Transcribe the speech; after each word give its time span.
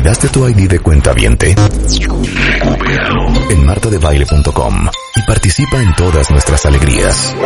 ¿Olvidaste 0.00 0.28
tu 0.30 0.48
ID 0.48 0.66
de 0.66 0.78
cuenta 0.78 1.12
viente? 1.12 1.54
En 3.50 3.66
martadebaile.com 3.66 4.88
y 5.14 5.22
participa 5.26 5.82
en 5.82 5.94
todas 5.94 6.30
nuestras 6.30 6.64
alegrías. 6.64 7.36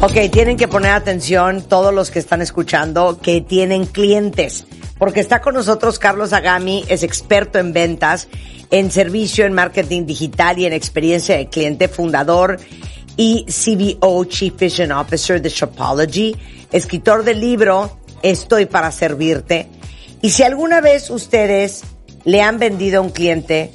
Ok, 0.00 0.32
tienen 0.32 0.56
que 0.56 0.66
poner 0.66 0.90
atención 0.90 1.62
todos 1.62 1.94
los 1.94 2.10
que 2.10 2.18
están 2.18 2.42
escuchando 2.42 3.20
que 3.22 3.40
tienen 3.40 3.86
clientes, 3.86 4.66
porque 4.98 5.20
está 5.20 5.40
con 5.40 5.54
nosotros 5.54 6.00
Carlos 6.00 6.32
Agami, 6.32 6.84
es 6.88 7.04
experto 7.04 7.60
en 7.60 7.72
ventas, 7.72 8.26
en 8.72 8.90
servicio, 8.90 9.46
en 9.46 9.52
marketing 9.52 10.06
digital 10.06 10.58
y 10.58 10.66
en 10.66 10.72
experiencia 10.72 11.36
de 11.36 11.46
cliente, 11.46 11.86
fundador 11.86 12.58
y 13.16 13.44
CBO, 13.44 14.24
Chief 14.24 14.58
Vision 14.58 14.90
Officer 14.90 15.40
de 15.40 15.50
Shopology, 15.50 16.34
escritor 16.72 17.22
del 17.22 17.38
libro 17.38 17.96
Estoy 18.22 18.66
para 18.66 18.92
servirte 18.92 19.68
y 20.22 20.30
si 20.30 20.42
alguna 20.42 20.80
vez 20.80 21.10
ustedes 21.10 21.82
le 22.24 22.40
han 22.40 22.58
vendido 22.58 23.00
a 23.00 23.02
un 23.02 23.10
cliente 23.10 23.72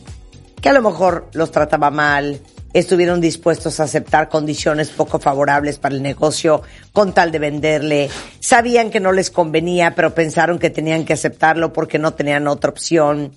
que 0.62 0.70
a 0.70 0.74
lo 0.74 0.82
mejor 0.82 1.30
los 1.34 1.52
trataba 1.52 1.92
mal, 1.92 2.42
estuvieron 2.74 3.22
dispuestos 3.22 3.80
a 3.80 3.84
aceptar 3.84 4.30
condiciones 4.30 4.90
poco 4.90 5.20
favorables 5.20 5.78
para 5.78 5.96
el 5.96 6.02
negocio 6.02 6.64
con 6.94 7.14
tal 7.14 7.32
de 7.32 7.40
venderle, 7.40 8.10
sabían 8.40 8.90
que 8.90 9.00
no 9.00 9.12
les 9.12 9.30
convenía, 9.30 9.94
pero 9.96 10.16
pensaron 10.16 10.58
que 10.58 10.70
tenían 10.70 11.06
que 11.06 11.14
aceptarlo 11.14 11.74
porque 11.74 12.00
no 12.00 12.14
tenían 12.14 12.48
otra 12.48 12.72
opción. 12.72 13.34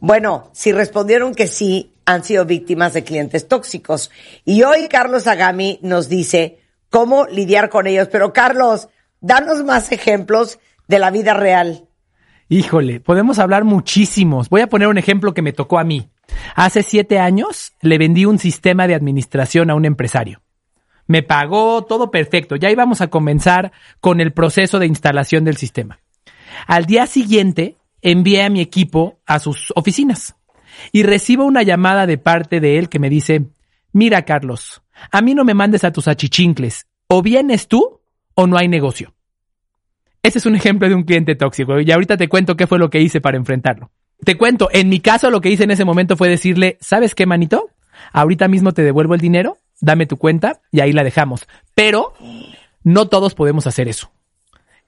Bueno, 0.00 0.50
si 0.52 0.72
respondieron 0.72 1.34
que 1.34 1.46
sí, 1.46 1.94
han 2.04 2.24
sido 2.24 2.44
víctimas 2.44 2.94
de 2.94 3.04
clientes 3.04 3.48
tóxicos. 3.48 4.10
Y 4.44 4.62
hoy 4.62 4.88
Carlos 4.88 5.26
Agami 5.26 5.78
nos 5.82 6.08
dice 6.08 6.58
cómo 6.88 7.26
lidiar 7.26 7.68
con 7.68 7.86
ellos. 7.86 8.08
Pero 8.10 8.32
Carlos, 8.32 8.88
danos 9.20 9.64
más 9.64 9.92
ejemplos 9.92 10.58
de 10.86 10.98
la 11.00 11.10
vida 11.10 11.34
real. 11.34 11.87
Híjole, 12.50 13.00
podemos 13.00 13.38
hablar 13.38 13.64
muchísimos. 13.64 14.48
Voy 14.48 14.62
a 14.62 14.68
poner 14.68 14.88
un 14.88 14.96
ejemplo 14.96 15.34
que 15.34 15.42
me 15.42 15.52
tocó 15.52 15.78
a 15.78 15.84
mí. 15.84 16.08
Hace 16.54 16.82
siete 16.82 17.18
años 17.18 17.72
le 17.82 17.98
vendí 17.98 18.24
un 18.24 18.38
sistema 18.38 18.86
de 18.86 18.94
administración 18.94 19.70
a 19.70 19.74
un 19.74 19.84
empresario. 19.84 20.40
Me 21.06 21.22
pagó 21.22 21.84
todo 21.84 22.10
perfecto. 22.10 22.56
Ya 22.56 22.70
íbamos 22.70 23.02
a 23.02 23.08
comenzar 23.08 23.72
con 24.00 24.20
el 24.20 24.32
proceso 24.32 24.78
de 24.78 24.86
instalación 24.86 25.44
del 25.44 25.58
sistema. 25.58 26.00
Al 26.66 26.86
día 26.86 27.06
siguiente 27.06 27.76
envié 28.00 28.42
a 28.42 28.50
mi 28.50 28.60
equipo 28.60 29.20
a 29.26 29.38
sus 29.40 29.72
oficinas 29.76 30.34
y 30.90 31.02
recibo 31.02 31.44
una 31.44 31.62
llamada 31.62 32.06
de 32.06 32.16
parte 32.16 32.60
de 32.60 32.78
él 32.78 32.88
que 32.88 32.98
me 32.98 33.10
dice, 33.10 33.46
mira 33.92 34.22
Carlos, 34.22 34.82
a 35.10 35.20
mí 35.20 35.34
no 35.34 35.44
me 35.44 35.54
mandes 35.54 35.84
a 35.84 35.92
tus 35.92 36.08
achichincles. 36.08 36.86
O 37.08 37.22
vienes 37.22 37.68
tú 37.68 38.00
o 38.34 38.46
no 38.46 38.56
hay 38.56 38.68
negocio. 38.68 39.14
Ese 40.22 40.38
es 40.38 40.46
un 40.46 40.56
ejemplo 40.56 40.88
de 40.88 40.94
un 40.94 41.04
cliente 41.04 41.34
tóxico 41.34 41.80
y 41.80 41.90
ahorita 41.90 42.16
te 42.16 42.28
cuento 42.28 42.56
qué 42.56 42.66
fue 42.66 42.78
lo 42.78 42.90
que 42.90 43.00
hice 43.00 43.20
para 43.20 43.36
enfrentarlo. 43.36 43.90
Te 44.24 44.36
cuento, 44.36 44.68
en 44.72 44.88
mi 44.88 45.00
caso 45.00 45.30
lo 45.30 45.40
que 45.40 45.50
hice 45.50 45.64
en 45.64 45.70
ese 45.70 45.84
momento 45.84 46.16
fue 46.16 46.28
decirle, 46.28 46.76
¿sabes 46.80 47.14
qué, 47.14 47.24
manito? 47.26 47.70
Ahorita 48.12 48.48
mismo 48.48 48.72
te 48.72 48.82
devuelvo 48.82 49.14
el 49.14 49.20
dinero, 49.20 49.58
dame 49.80 50.06
tu 50.06 50.16
cuenta 50.16 50.60
y 50.72 50.80
ahí 50.80 50.92
la 50.92 51.04
dejamos. 51.04 51.46
Pero 51.74 52.14
no 52.82 53.06
todos 53.08 53.34
podemos 53.34 53.66
hacer 53.66 53.88
eso. 53.88 54.10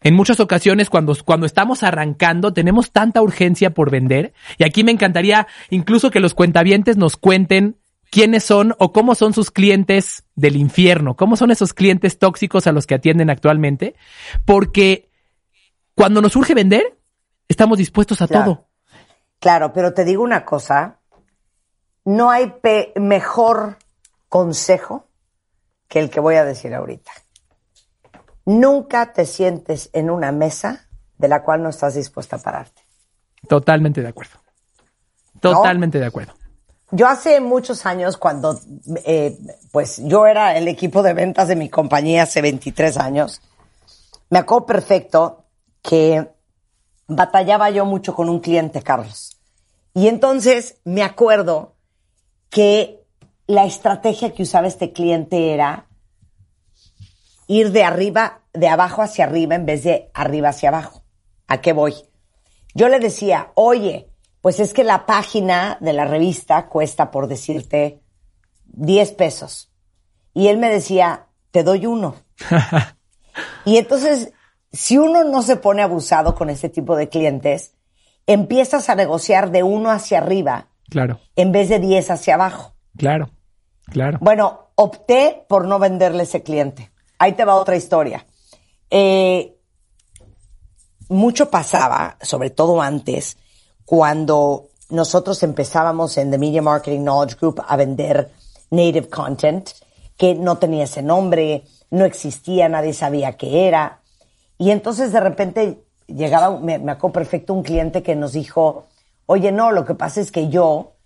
En 0.03 0.15
muchas 0.15 0.41
ocasiones 0.41 0.89
cuando, 0.89 1.15
cuando 1.25 1.47
estamos 1.47 1.83
arrancando 1.83 2.53
tenemos 2.53 2.91
tanta 2.91 3.21
urgencia 3.21 3.71
por 3.75 3.91
vender 3.91 4.33
y 4.57 4.65
aquí 4.65 4.83
me 4.83 4.93
encantaría 4.93 5.47
incluso 5.69 6.11
que 6.11 6.21
los 6.21 6.33
cuentavientes 6.33 6.97
nos 6.97 7.17
cuenten 7.17 7.77
quiénes 8.11 8.43
son 8.43 8.75
o 8.79 8.93
cómo 8.93 9.15
son 9.15 9.35
sus 9.35 9.51
clientes 9.51 10.25
del 10.35 10.57
infierno, 10.57 11.17
cómo 11.17 11.37
son 11.37 11.51
esos 11.51 11.75
clientes 11.75 12.19
tóxicos 12.19 12.67
a 12.67 12.73
los 12.73 12.87
que 12.87 12.95
atienden 12.95 13.31
actualmente, 13.31 13.95
porque 14.45 15.10
cuando 16.01 16.23
nos 16.23 16.35
urge 16.35 16.55
vender, 16.55 16.99
estamos 17.47 17.77
dispuestos 17.77 18.23
a 18.23 18.27
todo. 18.27 18.69
Claro, 19.39 19.75
pero 19.75 19.93
te 19.93 20.03
digo 20.07 20.23
una 20.23 20.47
cosa, 20.47 20.99
no 22.07 22.31
hay 22.31 22.55
mejor 22.97 23.77
consejo 24.31 25.05
que 25.89 26.01
el 26.01 26.09
que 26.09 26.21
voy 26.21 26.37
a 26.37 26.45
decir 26.47 26.73
ahorita. 26.73 27.13
Nunca 28.47 29.13
te 29.13 29.27
sientes 29.27 29.91
en 29.93 30.09
una 30.09 30.33
mesa 30.33 30.89
de 31.19 31.29
la 31.29 31.43
cual 31.43 31.63
no 31.63 31.69
estás 31.69 31.97
dispuesta 31.97 32.37
a 32.37 32.39
pararte. 32.39 32.81
Totalmente 33.47 34.01
de 34.01 34.09
acuerdo. 34.09 34.39
Totalmente 35.39 35.99
de 35.99 36.07
acuerdo. 36.07 36.33
Yo 36.93 37.09
hace 37.09 37.43
muchos 37.43 37.85
años, 37.85 38.17
cuando 38.17 38.59
eh, 39.05 39.37
pues 39.71 40.01
yo 40.03 40.27
era 40.27 40.57
el 40.57 40.67
equipo 40.67 41.03
de 41.03 41.13
ventas 41.13 41.49
de 41.49 41.57
mi 41.57 41.69
compañía 41.69 42.23
hace 42.23 42.41
23 42.41 42.97
años, 42.97 43.43
me 44.31 44.39
acuerdo 44.39 44.65
perfecto 44.65 45.45
que 45.83 46.31
batallaba 47.07 47.71
yo 47.71 47.85
mucho 47.85 48.15
con 48.15 48.29
un 48.29 48.41
cliente, 48.41 48.83
Carlos. 48.83 49.41
Y 49.95 50.09
entonces 50.09 50.77
me 50.85 51.03
acuerdo 51.03 51.75
que 52.49 53.05
la 53.47 53.65
estrategia 53.65 54.33
que 54.33 54.45
usaba 54.45 54.69
este 54.69 54.93
cliente 54.93 55.53
era 55.53 55.87
ir 57.47 57.73
de 57.73 57.83
arriba, 57.83 58.43
de 58.53 58.69
abajo 58.69 59.03
hacia 59.03 59.25
arriba 59.25 59.57
en 59.57 59.67
vez 59.67 59.83
de 59.83 60.11
arriba 60.15 60.51
hacia 60.51 60.69
abajo. 60.69 61.03
¿A 61.49 61.61
qué 61.61 61.73
voy? 61.73 61.95
Yo 62.75 62.89
le 62.89 63.01
decía, 63.01 63.51
oye, 63.55 64.09
pues 64.41 64.61
es 64.61 64.73
que 64.73 64.85
la 64.85 65.05
página 65.05 65.77
de 65.81 65.93
la 65.93 66.05
revista 66.05 66.69
cuesta, 66.69 67.11
por 67.11 67.27
decirte, 67.27 68.01
10 68.67 69.13
pesos. 69.13 69.73
Y 70.33 70.47
él 70.47 70.59
me 70.59 70.71
decía, 70.71 71.27
te 71.51 71.65
doy 71.65 71.87
uno. 71.87 72.15
y 73.65 73.79
entonces 73.79 74.33
si 74.73 74.99
uno 74.99 75.25
no 75.25 75.43
se 75.43 75.57
pone 75.57 75.83
abusado 75.83 76.35
con 76.35 76.51
este 76.51 76.69
tipo 76.69 76.97
de 76.97 77.09
clientes, 77.09 77.75
empiezas 78.27 78.89
a 78.89 78.95
negociar 78.95 79.51
de 79.51 79.63
uno 79.63 79.91
hacia 79.91 80.19
arriba. 80.19 80.69
Claro. 80.89 81.21
En 81.37 81.53
vez 81.53 81.69
de 81.69 81.79
diez 81.79 82.11
hacia 82.11 82.35
abajo. 82.35 82.75
Claro, 82.97 83.31
claro. 83.87 84.19
Bueno, 84.21 84.71
opté 84.75 85.45
por 85.49 85.67
no 85.67 85.79
venderle 85.79 86.25
ese 86.25 86.43
cliente. 86.43 86.91
Ahí 87.19 87.33
te 87.33 87.45
va 87.45 87.55
otra 87.55 87.77
historia. 87.77 88.27
Eh, 88.91 89.57
mucho 91.09 91.51
pasaba, 91.51 92.17
sobre 92.23 92.51
todo 92.51 92.81
antes, 92.81 93.37
cuando 93.85 94.69
nosotros 94.91 95.43
empezábamos 95.43 96.17
en 96.19 96.31
The 96.31 96.39
Media 96.39 96.63
Marketing 96.63 97.01
Knowledge 97.01 97.37
Group 97.41 97.63
a 97.67 97.77
vender 97.77 98.31
native 98.71 99.09
content, 99.09 99.71
que 100.17 100.35
no 100.35 100.59
tenía 100.59 100.85
ese 100.85 101.03
nombre, 101.03 101.65
no 101.91 102.05
existía, 102.05 102.69
nadie 102.69 102.93
sabía 102.93 103.37
qué 103.37 103.67
era. 103.67 104.00
Y 104.61 104.73
entonces 104.73 105.11
de 105.11 105.21
repente 105.21 105.87
llegaba, 106.07 106.61
me, 106.61 106.79
me 106.79 106.95
perfecto, 106.95 107.55
un 107.55 107.63
cliente 107.63 108.03
que 108.03 108.15
nos 108.15 108.35
dijo, 108.35 108.85
oye, 109.25 109.53
no, 109.53 109.73
lo 109.73 109.87
que 109.87 109.95
pasa 109.95 110.21
es 110.21 110.31
que 110.31 110.51
yo, 110.51 110.97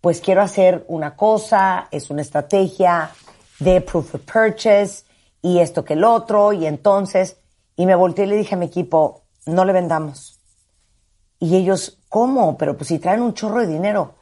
pues 0.00 0.20
quiero 0.20 0.42
hacer 0.42 0.84
una 0.88 1.14
cosa, 1.14 1.86
es 1.92 2.10
una 2.10 2.22
estrategia 2.22 3.12
de 3.60 3.80
proof 3.82 4.16
of 4.16 4.22
purchase 4.22 5.04
y 5.42 5.60
esto 5.60 5.84
que 5.84 5.92
el 5.92 6.02
otro, 6.02 6.52
y 6.52 6.66
entonces, 6.66 7.36
y 7.76 7.86
me 7.86 7.94
volteé 7.94 8.24
y 8.24 8.30
le 8.30 8.36
dije 8.36 8.56
a 8.56 8.58
mi 8.58 8.66
equipo, 8.66 9.22
no 9.46 9.64
le 9.64 9.72
vendamos. 9.72 10.40
Y 11.38 11.54
ellos, 11.54 12.00
¿cómo? 12.08 12.58
Pero 12.58 12.76
pues 12.76 12.88
si 12.88 12.98
traen 12.98 13.22
un 13.22 13.34
chorro 13.34 13.60
de 13.60 13.68
dinero, 13.68 14.16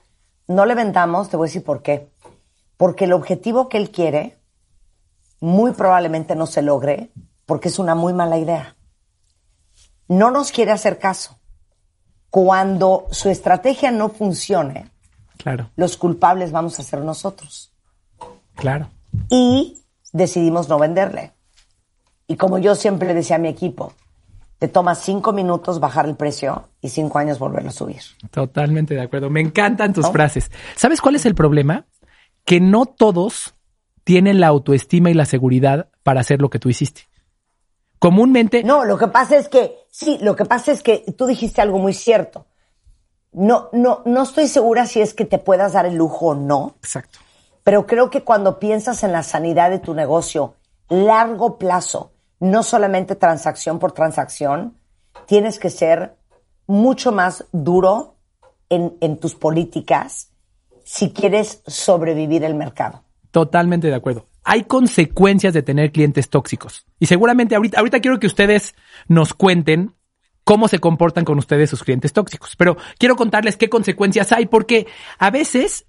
no 0.48 0.66
le 0.66 0.74
vendamos, 0.74 1.30
te 1.30 1.38
voy 1.38 1.46
a 1.46 1.48
decir 1.48 1.64
por 1.64 1.80
qué. 1.80 2.10
Porque 2.76 3.06
el 3.06 3.14
objetivo 3.14 3.70
que 3.70 3.78
él 3.78 3.90
quiere 3.90 4.36
muy 5.40 5.70
probablemente 5.70 6.36
no 6.36 6.44
se 6.44 6.60
logre 6.60 7.10
porque 7.46 7.68
es 7.68 7.78
una 7.78 7.94
muy 7.94 8.12
mala 8.12 8.36
idea 8.36 8.76
no 10.12 10.30
nos 10.30 10.52
quiere 10.52 10.72
hacer 10.72 10.98
caso. 10.98 11.38
Cuando 12.30 13.06
su 13.10 13.28
estrategia 13.28 13.90
no 13.90 14.08
funcione, 14.08 14.90
claro. 15.36 15.70
los 15.76 15.96
culpables 15.96 16.52
vamos 16.52 16.78
a 16.78 16.82
ser 16.82 17.00
nosotros. 17.00 17.72
Claro. 18.54 18.88
Y 19.28 19.78
decidimos 20.12 20.68
no 20.68 20.78
venderle. 20.78 21.32
Y 22.26 22.36
como 22.36 22.58
yo 22.58 22.74
siempre 22.74 23.08
le 23.08 23.14
decía 23.14 23.36
a 23.36 23.38
mi 23.38 23.48
equipo, 23.48 23.92
te 24.58 24.68
toma 24.68 24.94
cinco 24.94 25.32
minutos 25.32 25.80
bajar 25.80 26.06
el 26.06 26.14
precio 26.14 26.68
y 26.80 26.88
cinco 26.88 27.18
años 27.18 27.38
volverlo 27.38 27.70
a 27.70 27.72
subir. 27.72 28.02
Totalmente 28.30 28.94
de 28.94 29.02
acuerdo. 29.02 29.28
Me 29.28 29.40
encantan 29.40 29.92
tus 29.92 30.08
frases. 30.10 30.50
¿Sabes 30.76 31.00
cuál 31.00 31.16
es 31.16 31.26
el 31.26 31.34
problema? 31.34 31.86
Que 32.44 32.60
no 32.60 32.86
todos 32.86 33.54
tienen 34.04 34.40
la 34.40 34.48
autoestima 34.48 35.10
y 35.10 35.14
la 35.14 35.26
seguridad 35.26 35.90
para 36.02 36.20
hacer 36.20 36.40
lo 36.40 36.48
que 36.48 36.58
tú 36.58 36.68
hiciste. 36.68 37.02
Comúnmente. 38.02 38.64
No, 38.64 38.84
lo 38.84 38.98
que 38.98 39.06
pasa 39.06 39.36
es 39.36 39.48
que, 39.48 39.78
sí, 39.88 40.18
lo 40.20 40.34
que 40.34 40.44
pasa 40.44 40.72
es 40.72 40.82
que 40.82 41.04
tú 41.16 41.24
dijiste 41.26 41.62
algo 41.62 41.78
muy 41.78 41.94
cierto. 41.94 42.46
no, 43.30 43.68
no, 43.70 44.02
no 44.06 44.24
estoy 44.24 44.48
segura 44.48 44.86
si 44.86 45.00
es 45.00 45.14
que 45.14 45.24
te 45.24 45.38
puedas 45.38 45.74
dar 45.74 45.86
el 45.86 45.94
lujo 45.94 46.30
o 46.30 46.34
no, 46.34 46.74
Exacto. 46.78 47.20
pero 47.62 47.86
creo 47.86 48.10
que 48.10 48.24
cuando 48.24 48.58
piensas 48.58 49.04
en 49.04 49.12
la 49.12 49.22
sanidad 49.22 49.70
de 49.70 49.78
tu 49.78 49.94
negocio, 49.94 50.56
largo 50.88 51.58
plazo, 51.58 52.10
no 52.40 52.64
solamente 52.64 53.14
transacción 53.14 53.78
por 53.78 53.92
transacción, 53.92 54.76
tienes 55.26 55.60
que 55.60 55.70
ser 55.70 56.16
mucho 56.66 57.12
más 57.12 57.44
duro 57.52 58.16
en, 58.68 58.96
en 59.00 59.16
tus 59.16 59.36
políticas 59.36 60.32
si 60.82 61.12
quieres 61.12 61.62
sobrevivir 61.68 62.42
el 62.42 62.56
mercado. 62.56 63.04
Totalmente 63.30 63.86
de 63.86 63.94
acuerdo. 63.94 64.26
Hay 64.44 64.64
consecuencias 64.64 65.54
de 65.54 65.62
tener 65.62 65.92
clientes 65.92 66.28
tóxicos. 66.28 66.86
Y 66.98 67.06
seguramente 67.06 67.54
ahorita, 67.54 67.78
ahorita 67.78 68.00
quiero 68.00 68.18
que 68.18 68.26
ustedes 68.26 68.74
nos 69.08 69.34
cuenten 69.34 69.94
cómo 70.44 70.68
se 70.68 70.78
comportan 70.78 71.24
con 71.24 71.38
ustedes 71.38 71.70
sus 71.70 71.84
clientes 71.84 72.12
tóxicos. 72.12 72.56
Pero 72.56 72.76
quiero 72.98 73.16
contarles 73.16 73.56
qué 73.56 73.68
consecuencias 73.68 74.32
hay, 74.32 74.46
porque 74.46 74.86
a 75.18 75.30
veces 75.30 75.84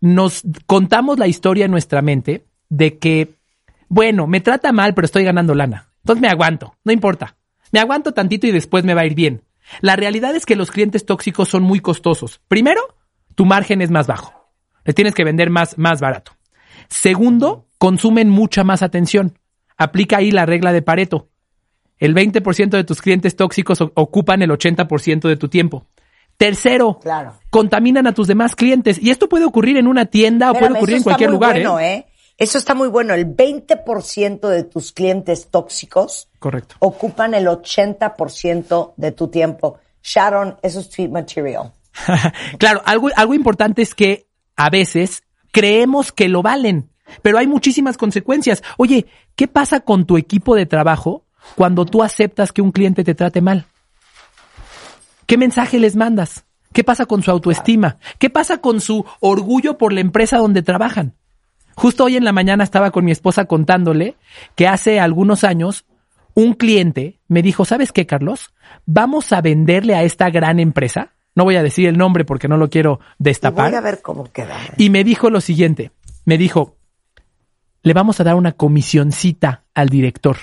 nos 0.00 0.42
contamos 0.66 1.18
la 1.18 1.28
historia 1.28 1.66
en 1.66 1.70
nuestra 1.70 2.02
mente 2.02 2.46
de 2.68 2.98
que, 2.98 3.36
bueno, 3.88 4.26
me 4.26 4.40
trata 4.40 4.72
mal, 4.72 4.94
pero 4.94 5.04
estoy 5.04 5.24
ganando 5.24 5.54
lana. 5.54 5.92
Entonces 5.98 6.22
me 6.22 6.28
aguanto, 6.28 6.74
no 6.84 6.92
importa. 6.92 7.36
Me 7.72 7.80
aguanto 7.80 8.12
tantito 8.12 8.46
y 8.46 8.52
después 8.52 8.84
me 8.84 8.94
va 8.94 9.02
a 9.02 9.06
ir 9.06 9.14
bien. 9.14 9.42
La 9.80 9.96
realidad 9.96 10.34
es 10.34 10.46
que 10.46 10.56
los 10.56 10.70
clientes 10.70 11.06
tóxicos 11.06 11.48
son 11.48 11.62
muy 11.62 11.80
costosos. 11.80 12.40
Primero, 12.48 12.80
tu 13.34 13.44
margen 13.44 13.82
es 13.82 13.90
más 13.90 14.06
bajo. 14.06 14.34
Le 14.84 14.92
tienes 14.92 15.14
que 15.14 15.24
vender 15.24 15.50
más, 15.50 15.78
más 15.78 16.00
barato. 16.00 16.32
Segundo, 16.90 17.66
consumen 17.78 18.28
mucha 18.28 18.64
más 18.64 18.82
atención. 18.82 19.38
Aplica 19.78 20.18
ahí 20.18 20.30
la 20.30 20.44
regla 20.44 20.72
de 20.72 20.82
Pareto. 20.82 21.28
El 21.98 22.14
20% 22.14 22.70
de 22.70 22.84
tus 22.84 23.00
clientes 23.00 23.36
tóxicos 23.36 23.80
ocupan 23.80 24.42
el 24.42 24.50
80% 24.50 25.28
de 25.28 25.36
tu 25.36 25.48
tiempo. 25.48 25.86
Tercero, 26.36 26.98
Claro. 27.00 27.34
contaminan 27.50 28.06
a 28.06 28.12
tus 28.14 28.26
demás 28.26 28.56
clientes. 28.56 28.98
Y 29.00 29.10
esto 29.10 29.28
puede 29.28 29.44
ocurrir 29.44 29.76
en 29.76 29.86
una 29.86 30.06
tienda 30.06 30.50
o 30.50 30.54
puede 30.54 30.72
ocurrir 30.72 30.96
en 30.96 31.02
cualquier 31.02 31.30
lugar. 31.30 31.52
bueno, 31.52 31.78
¿eh? 31.78 31.94
¿eh? 31.94 32.06
Eso 32.38 32.56
está 32.56 32.74
muy 32.74 32.88
bueno. 32.88 33.12
El 33.12 33.26
20% 33.26 34.48
de 34.48 34.64
tus 34.64 34.92
clientes 34.92 35.48
tóxicos 35.50 36.28
Correcto. 36.38 36.76
ocupan 36.78 37.34
el 37.34 37.46
80% 37.46 38.94
de 38.96 39.12
tu 39.12 39.28
tiempo. 39.28 39.78
Sharon, 40.02 40.56
eso 40.62 40.80
es 40.80 40.88
tweet 40.88 41.08
material. 41.08 41.72
claro, 42.58 42.80
algo, 42.86 43.10
algo 43.14 43.34
importante 43.34 43.82
es 43.82 43.94
que 43.94 44.26
a 44.56 44.70
veces 44.70 45.22
creemos 45.52 46.12
que 46.12 46.28
lo 46.28 46.42
valen, 46.42 46.90
pero 47.22 47.38
hay 47.38 47.46
muchísimas 47.46 47.96
consecuencias. 47.96 48.62
Oye, 48.76 49.06
¿qué 49.36 49.48
pasa 49.48 49.80
con 49.80 50.06
tu 50.06 50.16
equipo 50.16 50.54
de 50.54 50.66
trabajo 50.66 51.24
cuando 51.56 51.86
tú 51.86 52.02
aceptas 52.02 52.52
que 52.52 52.62
un 52.62 52.72
cliente 52.72 53.04
te 53.04 53.14
trate 53.14 53.40
mal? 53.40 53.66
¿Qué 55.26 55.36
mensaje 55.36 55.78
les 55.78 55.96
mandas? 55.96 56.44
¿Qué 56.72 56.84
pasa 56.84 57.06
con 57.06 57.22
su 57.22 57.30
autoestima? 57.30 57.98
¿Qué 58.18 58.30
pasa 58.30 58.58
con 58.58 58.80
su 58.80 59.04
orgullo 59.20 59.76
por 59.78 59.92
la 59.92 60.00
empresa 60.00 60.38
donde 60.38 60.62
trabajan? 60.62 61.14
Justo 61.74 62.04
hoy 62.04 62.16
en 62.16 62.24
la 62.24 62.32
mañana 62.32 62.62
estaba 62.62 62.90
con 62.90 63.04
mi 63.04 63.10
esposa 63.10 63.46
contándole 63.46 64.16
que 64.54 64.68
hace 64.68 65.00
algunos 65.00 65.44
años 65.44 65.84
un 66.34 66.54
cliente 66.54 67.20
me 67.28 67.42
dijo, 67.42 67.64
¿sabes 67.64 67.92
qué, 67.92 68.06
Carlos? 68.06 68.54
Vamos 68.86 69.32
a 69.32 69.40
venderle 69.40 69.94
a 69.94 70.02
esta 70.02 70.30
gran 70.30 70.60
empresa. 70.60 71.12
No 71.40 71.44
voy 71.44 71.56
a 71.56 71.62
decir 71.62 71.88
el 71.88 71.96
nombre 71.96 72.26
porque 72.26 72.48
no 72.48 72.58
lo 72.58 72.68
quiero 72.68 73.00
Y 73.18 73.24
destapar. 73.24 73.70
voy 73.70 73.78
a 73.78 73.80
ver 73.80 74.02
cómo 74.02 74.30
queda. 74.30 74.58
Y 74.76 74.90
me 74.90 75.04
dijo 75.04 75.30
lo 75.30 75.40
siguiente, 75.40 75.90
me 76.26 76.36
dijo, 76.36 76.76
le 77.82 77.94
vamos 77.94 78.20
a 78.20 78.24
dar 78.24 78.34
una 78.34 78.52
comisioncita 78.52 79.64
al 79.72 79.88
director. 79.88 80.36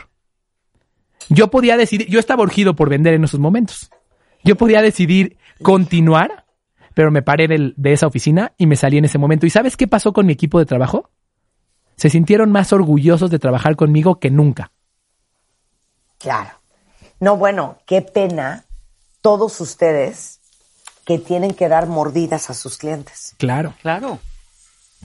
Yo 1.30 1.52
podía 1.52 1.78
decidir, 1.78 2.08
yo 2.10 2.20
estaba 2.20 2.42
urgido 2.42 2.76
por 2.76 2.90
vender 2.90 3.14
en 3.14 3.24
esos 3.26 3.40
momentos. 3.40 3.92
Yo 4.44 4.56
podía 4.56 4.82
decidir 4.82 5.38
continuar, 5.62 6.46
pero 6.96 7.12
me 7.12 7.22
paré 7.22 7.48
del- 7.48 7.76
de 7.78 7.94
esa 7.94 8.08
oficina 8.08 8.54
y 8.58 8.66
me 8.66 8.76
salí 8.76 8.98
en 8.98 9.06
ese 9.06 9.20
momento. 9.20 9.46
¿Y 9.46 9.52
sabes 9.52 9.78
qué 9.78 9.88
pasó 9.88 10.14
con 10.14 10.26
mi 10.26 10.34
equipo 10.34 10.58
de 10.58 10.66
trabajo? 10.66 11.12
Se 11.96 12.10
sintieron 12.10 12.52
más 12.52 12.74
orgullosos 12.74 13.30
de 13.30 13.38
trabajar 13.38 13.76
conmigo 13.76 14.20
que 14.20 14.32
nunca. 14.32 14.72
Claro. 16.18 16.50
No, 17.20 17.38
bueno, 17.38 17.78
qué 17.86 18.02
pena 18.02 18.66
todos 19.22 19.62
ustedes 19.62 20.37
que 21.08 21.18
tienen 21.18 21.54
que 21.56 21.68
dar 21.70 21.88
mordidas 21.88 22.50
a 22.52 22.54
sus 22.54 22.78
clientes. 22.78 23.34
Claro, 23.38 23.74
Claro. 23.82 24.20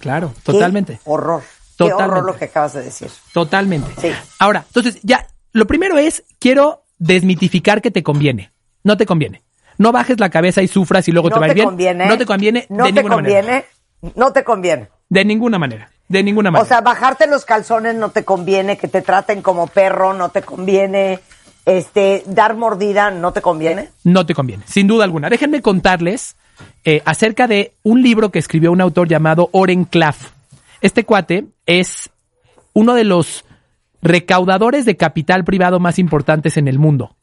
claro, 0.01 0.33
Qué 0.35 0.53
totalmente. 0.53 1.01
horror. 1.05 1.43
Qué 1.79 1.93
horror 1.93 2.25
lo 2.25 2.37
que 2.37 2.45
acabas 2.47 2.75
de 2.75 2.83
decir. 2.83 3.11
Totalmente. 3.33 3.91
Sí. 4.01 4.13
Ahora, 4.39 4.65
entonces, 4.67 4.99
ya, 5.03 5.27
lo 5.53 5.67
primero 5.67 5.97
es, 5.99 6.25
quiero 6.39 6.83
desmitificar 6.99 7.81
que 7.83 7.91
te 7.91 8.03
conviene. 8.03 8.53
No 8.85 8.97
te 8.97 9.07
conviene. 9.07 9.43
No 9.79 9.91
bajes 9.93 10.21
la 10.21 10.29
cabeza 10.29 10.61
y 10.63 10.69
sufras 10.69 11.09
y 11.09 11.13
luego 11.13 11.29
no 11.31 11.35
te 11.37 11.41
va 11.41 11.47
a 11.47 11.49
ir 11.49 11.53
te 11.55 11.61
bien. 11.61 11.67
conviene. 11.69 12.07
No 12.07 12.19
te 12.19 12.27
conviene 12.27 12.67
No 12.69 12.85
de 12.85 12.91
te 12.93 12.97
ninguna 12.97 13.17
manera. 13.17 13.41
conviene. 13.41 13.65
No 14.17 14.33
te 14.33 14.45
conviene. 14.45 14.89
De 15.09 15.25
ninguna 15.25 15.59
manera. 15.59 15.91
De 16.09 16.23
ninguna 16.23 16.51
manera. 16.51 16.65
O 16.65 16.69
sea, 16.69 16.81
bajarte 16.83 17.27
los 17.27 17.45
calzones 17.45 17.95
no 17.95 18.11
te 18.11 18.25
conviene, 18.25 18.77
que 18.77 18.87
te 18.89 19.03
traten 19.03 19.41
como 19.43 19.67
perro 19.67 20.13
no 20.15 20.29
te 20.31 20.43
conviene, 20.43 21.21
este, 21.67 22.23
dar 22.27 22.57
mordida 22.57 23.11
no 23.11 23.33
te 23.33 23.41
conviene. 23.41 23.91
no 24.05 24.27
te 24.27 24.35
conviene, 24.35 24.65
sin 24.67 24.87
duda 24.87 25.05
alguna. 25.05 25.29
Déjenme 25.29 25.63
contarles 25.63 26.37
eh, 26.85 27.03
acerca 27.05 27.47
de 27.47 27.75
un 27.83 28.03
libro 28.03 28.31
que 28.31 28.39
escribió 28.39 28.73
un 28.73 28.81
autor 28.81 29.09
llamado 29.09 29.49
Oren 29.53 29.85
Klaff. 29.85 30.31
Este 30.81 31.05
cuate 31.05 31.47
es 31.67 32.11
uno 32.73 32.95
de 32.95 33.05
los 33.05 33.45
recaudadores 34.03 34.85
de 34.85 34.97
capital 34.97 35.45
privado 35.45 35.79
más 35.79 35.99
importantes 35.99 36.57
en 36.57 36.69
el 36.69 36.79
mundo. 36.79 37.17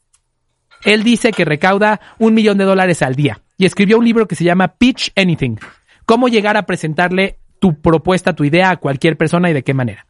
Él 0.85 1.03
dice 1.03 1.31
que 1.31 1.43
recauda 1.43 1.99
un 2.19 2.33
millón 2.33 2.57
de 2.57 2.63
dólares 2.63 3.01
al 3.01 3.15
día 3.15 3.41
y 3.57 3.65
escribió 3.65 3.97
un 3.97 4.05
libro 4.05 4.27
que 4.27 4.35
se 4.35 4.45
llama 4.45 4.69
Pitch 4.69 5.11
Anything. 5.17 5.57
Cómo 6.05 6.29
llegar 6.29 6.55
a 6.55 6.65
presentarle 6.65 7.37
tu 7.59 7.81
propuesta, 7.81 8.33
tu 8.33 8.45
idea 8.45 8.69
a 8.69 8.77
cualquier 8.77 9.17
persona 9.17 9.49
y 9.49 9.53
de 9.53 9.63
qué 9.63 9.73
manera. 9.73 10.05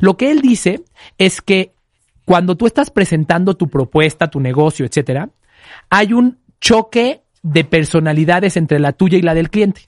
Lo 0.00 0.16
que 0.16 0.30
él 0.30 0.40
dice 0.40 0.80
es 1.18 1.42
que 1.42 1.74
cuando 2.24 2.56
tú 2.56 2.66
estás 2.66 2.90
presentando 2.90 3.54
tu 3.54 3.68
propuesta, 3.68 4.28
tu 4.28 4.40
negocio, 4.40 4.86
etcétera, 4.86 5.30
hay 5.90 6.12
un 6.12 6.38
choque 6.60 7.22
de 7.42 7.64
personalidades 7.64 8.56
entre 8.56 8.78
la 8.78 8.92
tuya 8.92 9.18
y 9.18 9.22
la 9.22 9.34
del 9.34 9.50
cliente. 9.50 9.82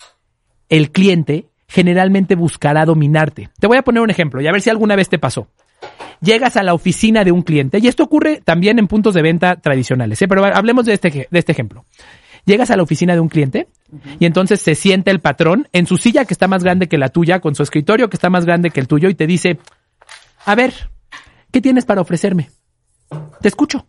El 0.68 0.90
cliente 0.90 1.46
generalmente 1.68 2.34
buscará 2.34 2.84
dominarte. 2.84 3.48
Te 3.58 3.66
voy 3.66 3.78
a 3.78 3.82
poner 3.82 4.02
un 4.02 4.10
ejemplo 4.10 4.40
y 4.40 4.46
a 4.46 4.52
ver 4.52 4.60
si 4.60 4.70
alguna 4.70 4.96
vez 4.96 5.08
te 5.08 5.18
pasó. 5.18 5.48
Llegas 6.20 6.56
a 6.56 6.62
la 6.62 6.74
oficina 6.74 7.24
de 7.24 7.32
un 7.32 7.42
cliente, 7.42 7.78
y 7.78 7.88
esto 7.88 8.02
ocurre 8.02 8.40
también 8.42 8.78
en 8.78 8.86
puntos 8.86 9.14
de 9.14 9.20
venta 9.20 9.56
tradicionales, 9.56 10.20
¿eh? 10.22 10.28
pero 10.28 10.44
hablemos 10.44 10.86
de 10.86 10.94
este, 10.94 11.28
de 11.30 11.38
este 11.38 11.52
ejemplo. 11.52 11.84
Llegas 12.46 12.70
a 12.70 12.76
la 12.76 12.82
oficina 12.82 13.14
de 13.14 13.20
un 13.20 13.28
cliente 13.28 13.68
y 14.20 14.25
entonces 14.25 14.61
se 14.61 14.76
sienta 14.76 15.11
el 15.11 15.20
patrón 15.20 15.68
en 15.72 15.87
su 15.87 15.96
silla 15.96 16.25
que 16.25 16.32
está 16.32 16.46
más 16.46 16.62
grande 16.62 16.88
que 16.88 16.96
la 16.96 17.08
tuya, 17.08 17.40
con 17.40 17.54
su 17.54 17.62
escritorio 17.62 18.08
que 18.08 18.16
está 18.16 18.30
más 18.30 18.46
grande 18.46 18.70
que 18.70 18.80
el 18.80 18.87
tuyo 18.87 19.08
y 19.08 19.14
te 19.14 19.26
dice, 19.26 19.58
a 20.44 20.54
ver, 20.54 20.72
¿qué 21.56 21.62
tienes 21.62 21.86
para 21.86 22.02
ofrecerme? 22.02 22.50
Te 23.40 23.48
escucho. 23.48 23.86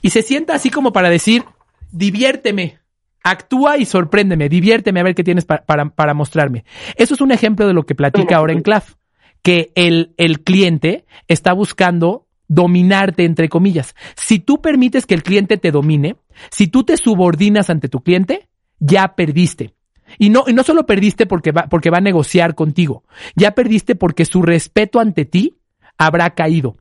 Y 0.00 0.08
se 0.08 0.22
sienta 0.22 0.54
así 0.54 0.70
como 0.70 0.90
para 0.90 1.10
decir, 1.10 1.44
diviérteme, 1.90 2.78
actúa 3.22 3.76
y 3.76 3.84
sorpréndeme, 3.84 4.48
diviérteme 4.48 5.00
a 5.00 5.02
ver 5.02 5.14
qué 5.14 5.24
tienes 5.24 5.44
pa- 5.44 5.62
para, 5.66 5.90
para 5.90 6.14
mostrarme. 6.14 6.64
Eso 6.96 7.12
es 7.12 7.20
un 7.20 7.32
ejemplo 7.32 7.66
de 7.66 7.74
lo 7.74 7.82
que 7.84 7.94
platica 7.94 8.36
ahora 8.36 8.54
en 8.54 8.62
Claf, 8.62 8.94
que 9.42 9.72
el, 9.74 10.14
el 10.16 10.40
cliente 10.40 11.04
está 11.28 11.52
buscando 11.52 12.26
dominarte, 12.48 13.26
entre 13.26 13.50
comillas. 13.50 13.94
Si 14.16 14.38
tú 14.38 14.62
permites 14.62 15.04
que 15.04 15.12
el 15.14 15.22
cliente 15.22 15.58
te 15.58 15.70
domine, 15.70 16.16
si 16.50 16.66
tú 16.66 16.82
te 16.82 16.96
subordinas 16.96 17.68
ante 17.68 17.90
tu 17.90 18.00
cliente, 18.00 18.48
ya 18.78 19.14
perdiste. 19.16 19.74
Y 20.18 20.30
no, 20.30 20.44
y 20.46 20.54
no 20.54 20.62
solo 20.62 20.86
perdiste 20.86 21.26
porque 21.26 21.52
va, 21.52 21.66
porque 21.68 21.90
va 21.90 21.98
a 21.98 22.00
negociar 22.00 22.54
contigo, 22.54 23.04
ya 23.36 23.50
perdiste 23.50 23.96
porque 23.96 24.24
su 24.24 24.40
respeto 24.40 24.98
ante 24.98 25.26
ti 25.26 25.58
habrá 26.06 26.30
caído. 26.34 26.76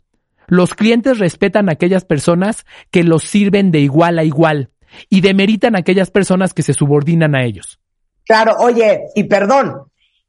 Los 0.47 0.73
clientes 0.73 1.19
respetan 1.19 1.69
a 1.69 1.73
aquellas 1.73 2.05
personas 2.05 2.65
que 2.89 3.03
los 3.03 3.23
sirven 3.23 3.71
de 3.71 3.79
igual 3.79 4.19
a 4.19 4.23
igual 4.23 4.69
y 5.09 5.21
demeritan 5.21 5.75
a 5.75 5.79
aquellas 5.79 6.11
personas 6.11 6.53
que 6.53 6.63
se 6.63 6.73
subordinan 6.73 7.35
a 7.35 7.43
ellos. 7.43 7.79
Claro, 8.25 8.55
oye, 8.59 9.05
y 9.15 9.23
perdón, 9.25 9.83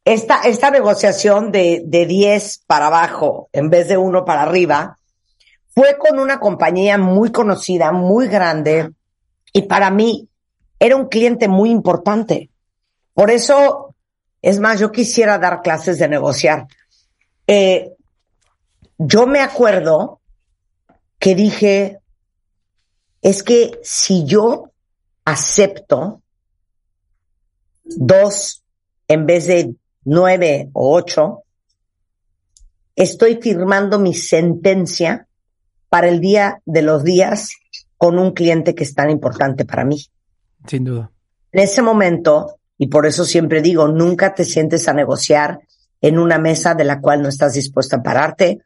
esta, 0.04 0.42
esta 0.42 0.70
negociación 0.70 1.50
de, 1.50 1.82
de 1.84 2.06
10 2.06 2.64
para 2.66 2.86
abajo 2.86 3.48
en 3.52 3.70
vez 3.70 3.88
de 3.88 3.96
uno 3.96 4.24
para 4.24 4.42
arriba 4.42 4.98
fue 5.74 5.96
con 5.98 6.18
una 6.18 6.38
compañía 6.38 6.98
muy 6.98 7.32
conocida, 7.32 7.92
muy 7.92 8.28
grande, 8.28 8.90
y 9.52 9.62
para 9.62 9.90
mí 9.90 10.28
era 10.78 10.96
un 10.96 11.08
cliente 11.08 11.48
muy 11.48 11.70
importante. 11.70 12.50
Por 13.14 13.30
eso, 13.30 13.94
es 14.40 14.58
más, 14.58 14.80
yo 14.80 14.92
quisiera 14.92 15.38
dar 15.38 15.62
clases 15.62 15.98
de 15.98 16.08
negociar. 16.08 16.66
Eh, 17.46 17.92
yo 19.06 19.26
me 19.26 19.40
acuerdo 19.40 20.20
que 21.18 21.34
dije, 21.34 22.00
es 23.20 23.42
que 23.42 23.78
si 23.82 24.24
yo 24.24 24.70
acepto 25.24 26.22
dos 27.84 28.62
en 29.08 29.26
vez 29.26 29.46
de 29.46 29.74
nueve 30.04 30.70
o 30.72 30.94
ocho, 30.96 31.42
estoy 32.96 33.36
firmando 33.40 33.98
mi 33.98 34.14
sentencia 34.14 35.26
para 35.88 36.08
el 36.08 36.20
día 36.20 36.60
de 36.64 36.82
los 36.82 37.04
días 37.04 37.50
con 37.96 38.18
un 38.18 38.32
cliente 38.32 38.74
que 38.74 38.84
es 38.84 38.94
tan 38.94 39.10
importante 39.10 39.64
para 39.64 39.84
mí. 39.84 40.06
Sin 40.66 40.84
duda. 40.84 41.10
En 41.52 41.60
ese 41.60 41.82
momento, 41.82 42.56
y 42.78 42.86
por 42.86 43.06
eso 43.06 43.24
siempre 43.24 43.62
digo, 43.62 43.88
nunca 43.88 44.34
te 44.34 44.44
sientes 44.44 44.88
a 44.88 44.92
negociar 44.92 45.60
en 46.00 46.18
una 46.18 46.38
mesa 46.38 46.74
de 46.74 46.84
la 46.84 47.00
cual 47.00 47.22
no 47.22 47.28
estás 47.28 47.54
dispuesto 47.54 47.96
a 47.96 48.02
pararte. 48.02 48.62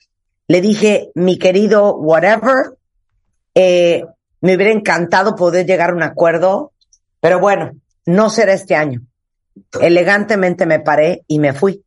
Le 0.48 0.60
dije, 0.60 1.10
mi 1.14 1.38
querido 1.38 1.96
whatever, 1.96 2.74
eh, 3.54 4.04
me 4.40 4.54
hubiera 4.54 4.72
encantado 4.72 5.34
poder 5.34 5.66
llegar 5.66 5.90
a 5.90 5.94
un 5.94 6.02
acuerdo, 6.02 6.72
pero 7.20 7.40
bueno, 7.40 7.72
no 8.04 8.30
será 8.30 8.52
este 8.52 8.76
año. 8.76 9.02
Elegantemente 9.80 10.66
me 10.66 10.80
paré 10.80 11.24
y 11.26 11.38
me 11.38 11.52
fui. 11.52 11.82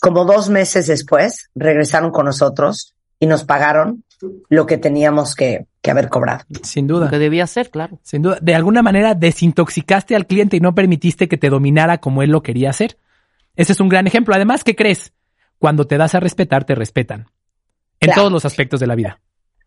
Como 0.00 0.24
dos 0.24 0.50
meses 0.50 0.86
después, 0.86 1.50
regresaron 1.54 2.10
con 2.10 2.26
nosotros 2.26 2.94
y 3.18 3.26
nos 3.26 3.44
pagaron 3.44 4.04
lo 4.48 4.66
que 4.66 4.78
teníamos 4.78 5.34
que, 5.34 5.66
que 5.80 5.90
haber 5.90 6.08
cobrado. 6.08 6.44
Sin 6.62 6.86
duda. 6.86 7.06
Lo 7.06 7.10
que 7.10 7.18
debía 7.18 7.46
ser, 7.46 7.70
claro. 7.70 7.98
Sin 8.02 8.22
duda. 8.22 8.38
De 8.40 8.54
alguna 8.54 8.82
manera 8.82 9.14
desintoxicaste 9.14 10.14
al 10.14 10.26
cliente 10.26 10.56
y 10.56 10.60
no 10.60 10.74
permitiste 10.74 11.28
que 11.28 11.38
te 11.38 11.50
dominara 11.50 11.98
como 11.98 12.22
él 12.22 12.30
lo 12.30 12.42
quería 12.42 12.70
hacer. 12.70 12.98
Ese 13.56 13.72
es 13.72 13.80
un 13.80 13.88
gran 13.88 14.06
ejemplo. 14.06 14.34
Además, 14.34 14.64
¿qué 14.64 14.74
crees? 14.74 15.12
Cuando 15.64 15.86
te 15.86 15.96
das 15.96 16.14
a 16.14 16.20
respetar, 16.20 16.64
te 16.64 16.74
respetan. 16.74 17.20
En 17.98 18.08
Claro. 18.08 18.20
todos 18.20 18.32
los 18.32 18.44
aspectos 18.44 18.80
de 18.80 18.86
la 18.86 18.94
vida. 18.94 19.22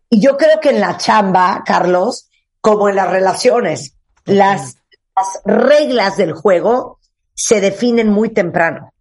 Y 0.08 0.20
yo 0.20 0.36
creo 0.36 0.60
que 0.60 0.70
en 0.70 0.78
la 0.78 0.96
chamba, 0.96 1.64
Carlos, 1.66 2.28
como 2.60 2.88
en 2.88 2.94
las 2.94 3.10
relaciones, 3.10 3.96
las, 4.24 4.76
las 5.16 5.40
reglas 5.44 6.16
del 6.16 6.34
juego 6.34 7.00
se 7.34 7.60
definen 7.60 8.10
muy 8.10 8.28
temprano. 8.28 8.92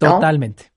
¿no? 0.00 0.14
Totalmente. 0.14 0.72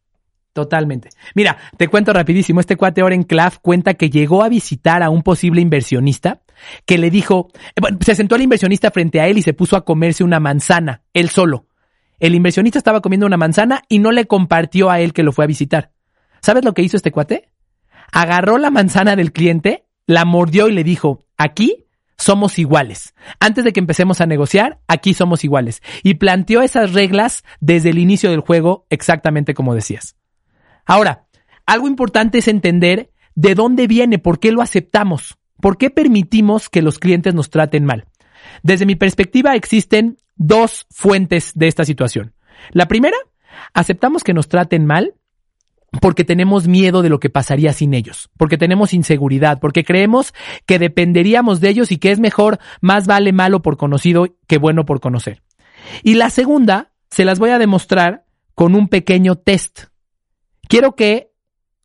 Totalmente. 0.52 1.08
Mira, 1.36 1.58
te 1.78 1.88
cuento 1.88 2.12
rapidísimo. 2.12 2.60
Este 2.60 2.76
cuate 2.76 3.02
Oren 3.02 3.24
Claff 3.24 3.60
cuenta 3.62 3.94
que 3.94 4.10
llegó 4.10 4.44
a 4.44 4.50
visitar 4.50 5.02
a 5.02 5.10
un 5.10 5.24
posible 5.24 5.62
inversionista 5.62 6.42
que 6.86 6.98
le 6.98 7.10
dijo, 7.10 7.48
eh, 7.78 7.80
bueno, 7.80 7.98
se 8.02 8.16
sentó 8.16 8.36
el 8.36 8.42
inversionista 8.42 8.92
frente 8.92 9.22
a 9.22 9.28
él 9.30 9.38
y 9.38 9.42
se 9.42 9.54
puso 9.54 9.78
a 9.78 9.86
comerse 9.86 10.26
una 10.26 10.42
manzana, 10.42 11.04
él 11.14 11.30
solo. 11.30 11.68
El 12.22 12.36
inversionista 12.36 12.78
estaba 12.78 13.02
comiendo 13.02 13.26
una 13.26 13.36
manzana 13.36 13.82
y 13.90 13.98
no 13.98 14.12
le 14.12 14.28
compartió 14.28 14.92
a 14.92 15.00
él 15.00 15.12
que 15.12 15.24
lo 15.24 15.32
fue 15.32 15.44
a 15.44 15.48
visitar. 15.48 15.92
¿Sabes 16.40 16.64
lo 16.64 16.76
que 16.76 16.84
hizo 16.84 16.96
este 16.96 17.12
cuate? 17.12 17.50
Agarró 18.12 18.60
la 18.60 18.70
manzana 18.70 19.16
del 19.16 19.34
cliente, 19.34 19.88
la 20.06 20.24
mordió 20.24 20.68
y 20.68 20.72
le 20.72 20.84
dijo, 20.84 21.26
aquí 21.36 21.88
somos 22.20 22.60
iguales. 22.60 23.16
Antes 23.40 23.64
de 23.64 23.74
que 23.74 23.80
empecemos 23.80 24.22
a 24.22 24.28
negociar, 24.28 24.82
aquí 24.88 25.16
somos 25.16 25.44
iguales. 25.44 25.82
Y 26.04 26.14
planteó 26.14 26.62
esas 26.62 26.94
reglas 26.94 27.42
desde 27.60 27.90
el 27.90 27.98
inicio 27.98 28.30
del 28.30 28.42
juego 28.42 28.86
exactamente 28.92 29.56
como 29.56 29.74
decías. 29.74 30.16
Ahora, 30.86 31.26
algo 31.66 31.88
importante 31.88 32.38
es 32.38 32.48
entender 32.48 33.10
de 33.34 33.56
dónde 33.56 33.88
viene, 33.88 34.20
por 34.20 34.40
qué 34.40 34.52
lo 34.52 34.62
aceptamos, 34.62 35.40
por 35.60 35.80
qué 35.80 35.90
permitimos 35.90 36.70
que 36.70 36.84
los 36.84 37.00
clientes 37.00 37.34
nos 37.34 37.50
traten 37.50 37.84
mal. 37.84 38.06
Desde 38.62 38.86
mi 38.86 38.94
perspectiva 38.96 39.56
existen 39.56 40.18
dos 40.42 40.88
fuentes 40.90 41.52
de 41.54 41.68
esta 41.68 41.86
situación. 41.86 42.34
La 42.72 42.88
primera, 42.88 43.18
aceptamos 43.74 44.24
que 44.24 44.34
nos 44.34 44.48
traten 44.48 44.86
mal 44.88 45.14
porque 46.02 46.24
tenemos 46.24 46.68
miedo 46.68 47.02
de 47.02 47.10
lo 47.10 47.20
que 47.20 47.30
pasaría 47.30 47.74
sin 47.74 47.94
ellos, 47.94 48.30
porque 48.38 48.58
tenemos 48.58 48.94
inseguridad, 48.94 49.60
porque 49.60 49.84
creemos 49.84 50.34
que 50.66 50.80
dependeríamos 50.80 51.62
de 51.62 51.70
ellos 51.70 51.92
y 51.92 51.98
que 51.98 52.12
es 52.12 52.20
mejor, 52.20 52.60
más 52.80 53.08
vale 53.08 53.34
malo 53.34 53.62
por 53.62 53.78
conocido 53.78 54.26
que 54.48 54.58
bueno 54.58 54.86
por 54.86 55.00
conocer. 55.00 55.44
Y 56.02 56.16
la 56.16 56.30
segunda, 56.30 56.92
se 57.12 57.26
las 57.26 57.38
voy 57.38 57.52
a 57.52 57.60
demostrar 57.60 58.26
con 58.56 58.74
un 58.74 58.88
pequeño 58.88 59.36
test. 59.36 59.86
Quiero 60.68 60.96
que, 60.96 61.32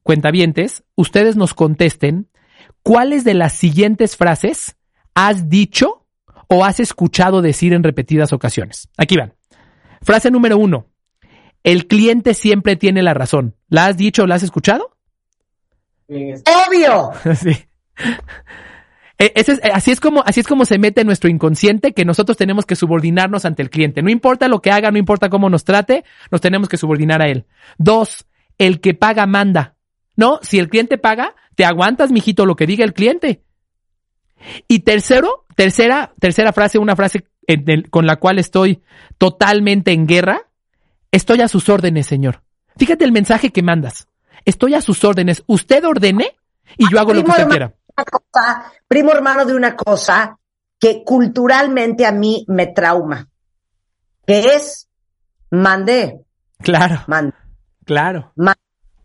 cuentavientes, 0.02 0.84
ustedes 0.94 1.36
nos 1.36 1.52
contesten 1.52 2.30
cuáles 2.82 3.24
de 3.24 3.34
las 3.34 3.52
siguientes 3.52 4.16
frases 4.16 4.76
has 5.14 5.50
dicho 5.50 6.05
o 6.48 6.64
has 6.64 6.80
escuchado 6.80 7.42
decir 7.42 7.72
en 7.72 7.82
repetidas 7.82 8.32
ocasiones. 8.32 8.88
Aquí 8.96 9.16
van. 9.16 9.34
Frase 10.02 10.30
número 10.30 10.58
uno. 10.58 10.86
El 11.64 11.86
cliente 11.86 12.34
siempre 12.34 12.76
tiene 12.76 13.02
la 13.02 13.14
razón. 13.14 13.56
¿La 13.68 13.86
has 13.86 13.96
dicho 13.96 14.22
o 14.22 14.26
la 14.26 14.36
has 14.36 14.42
escuchado? 14.42 14.96
Obvio. 16.08 17.10
Sí. 17.36 17.56
Eh, 19.18 19.32
ese 19.34 19.52
es- 19.52 19.58
eh, 19.64 19.70
así, 19.72 19.90
es 19.90 19.98
como, 19.98 20.22
así 20.26 20.40
es 20.40 20.46
como 20.46 20.66
se 20.66 20.78
mete 20.78 21.00
en 21.00 21.06
nuestro 21.06 21.30
inconsciente 21.30 21.92
que 21.94 22.04
nosotros 22.04 22.36
tenemos 22.36 22.66
que 22.66 22.76
subordinarnos 22.76 23.46
ante 23.46 23.62
el 23.62 23.70
cliente. 23.70 24.02
No 24.02 24.10
importa 24.10 24.46
lo 24.46 24.60
que 24.60 24.70
haga, 24.70 24.90
no 24.90 24.98
importa 24.98 25.30
cómo 25.30 25.48
nos 25.48 25.64
trate, 25.64 26.04
nos 26.30 26.42
tenemos 26.42 26.68
que 26.68 26.76
subordinar 26.76 27.22
a 27.22 27.28
él. 27.28 27.46
Dos, 27.78 28.26
el 28.58 28.80
que 28.82 28.92
paga 28.92 29.26
manda. 29.26 29.74
No, 30.16 30.38
si 30.42 30.58
el 30.58 30.68
cliente 30.68 30.98
paga, 30.98 31.34
te 31.54 31.64
aguantas, 31.64 32.12
mijito, 32.12 32.44
lo 32.44 32.56
que 32.56 32.66
diga 32.66 32.84
el 32.84 32.92
cliente. 32.92 33.42
Y 34.68 34.80
tercero, 34.80 35.44
tercera, 35.56 36.12
tercera 36.20 36.52
frase, 36.52 36.78
una 36.78 36.96
frase 36.96 37.26
en 37.46 37.68
el- 37.70 37.90
con 37.90 38.06
la 38.06 38.16
cual 38.16 38.38
estoy 38.38 38.82
totalmente 39.18 39.92
en 39.92 40.06
guerra. 40.06 40.42
Estoy 41.10 41.40
a 41.40 41.48
sus 41.48 41.68
órdenes, 41.68 42.06
señor. 42.06 42.42
Fíjate 42.76 43.04
el 43.04 43.12
mensaje 43.12 43.50
que 43.50 43.62
mandas. 43.62 44.08
Estoy 44.44 44.74
a 44.74 44.82
sus 44.82 45.02
órdenes. 45.04 45.42
Usted 45.46 45.84
ordene 45.84 46.36
y 46.76 46.90
yo 46.90 46.98
hago 47.00 47.14
lo 47.14 47.24
que 47.24 47.30
usted 47.30 47.48
quiera. 47.48 47.74
cosa, 47.94 48.72
primo 48.86 49.12
hermano 49.12 49.44
de 49.46 49.54
una 49.54 49.74
cosa 49.74 50.38
que 50.78 51.02
culturalmente 51.04 52.04
a 52.04 52.12
mí 52.12 52.44
me 52.48 52.66
trauma, 52.66 53.28
que 54.26 54.40
es 54.54 54.88
mandé, 55.50 56.20
Claro, 56.58 57.02
mandé. 57.06 57.34
claro, 57.84 58.32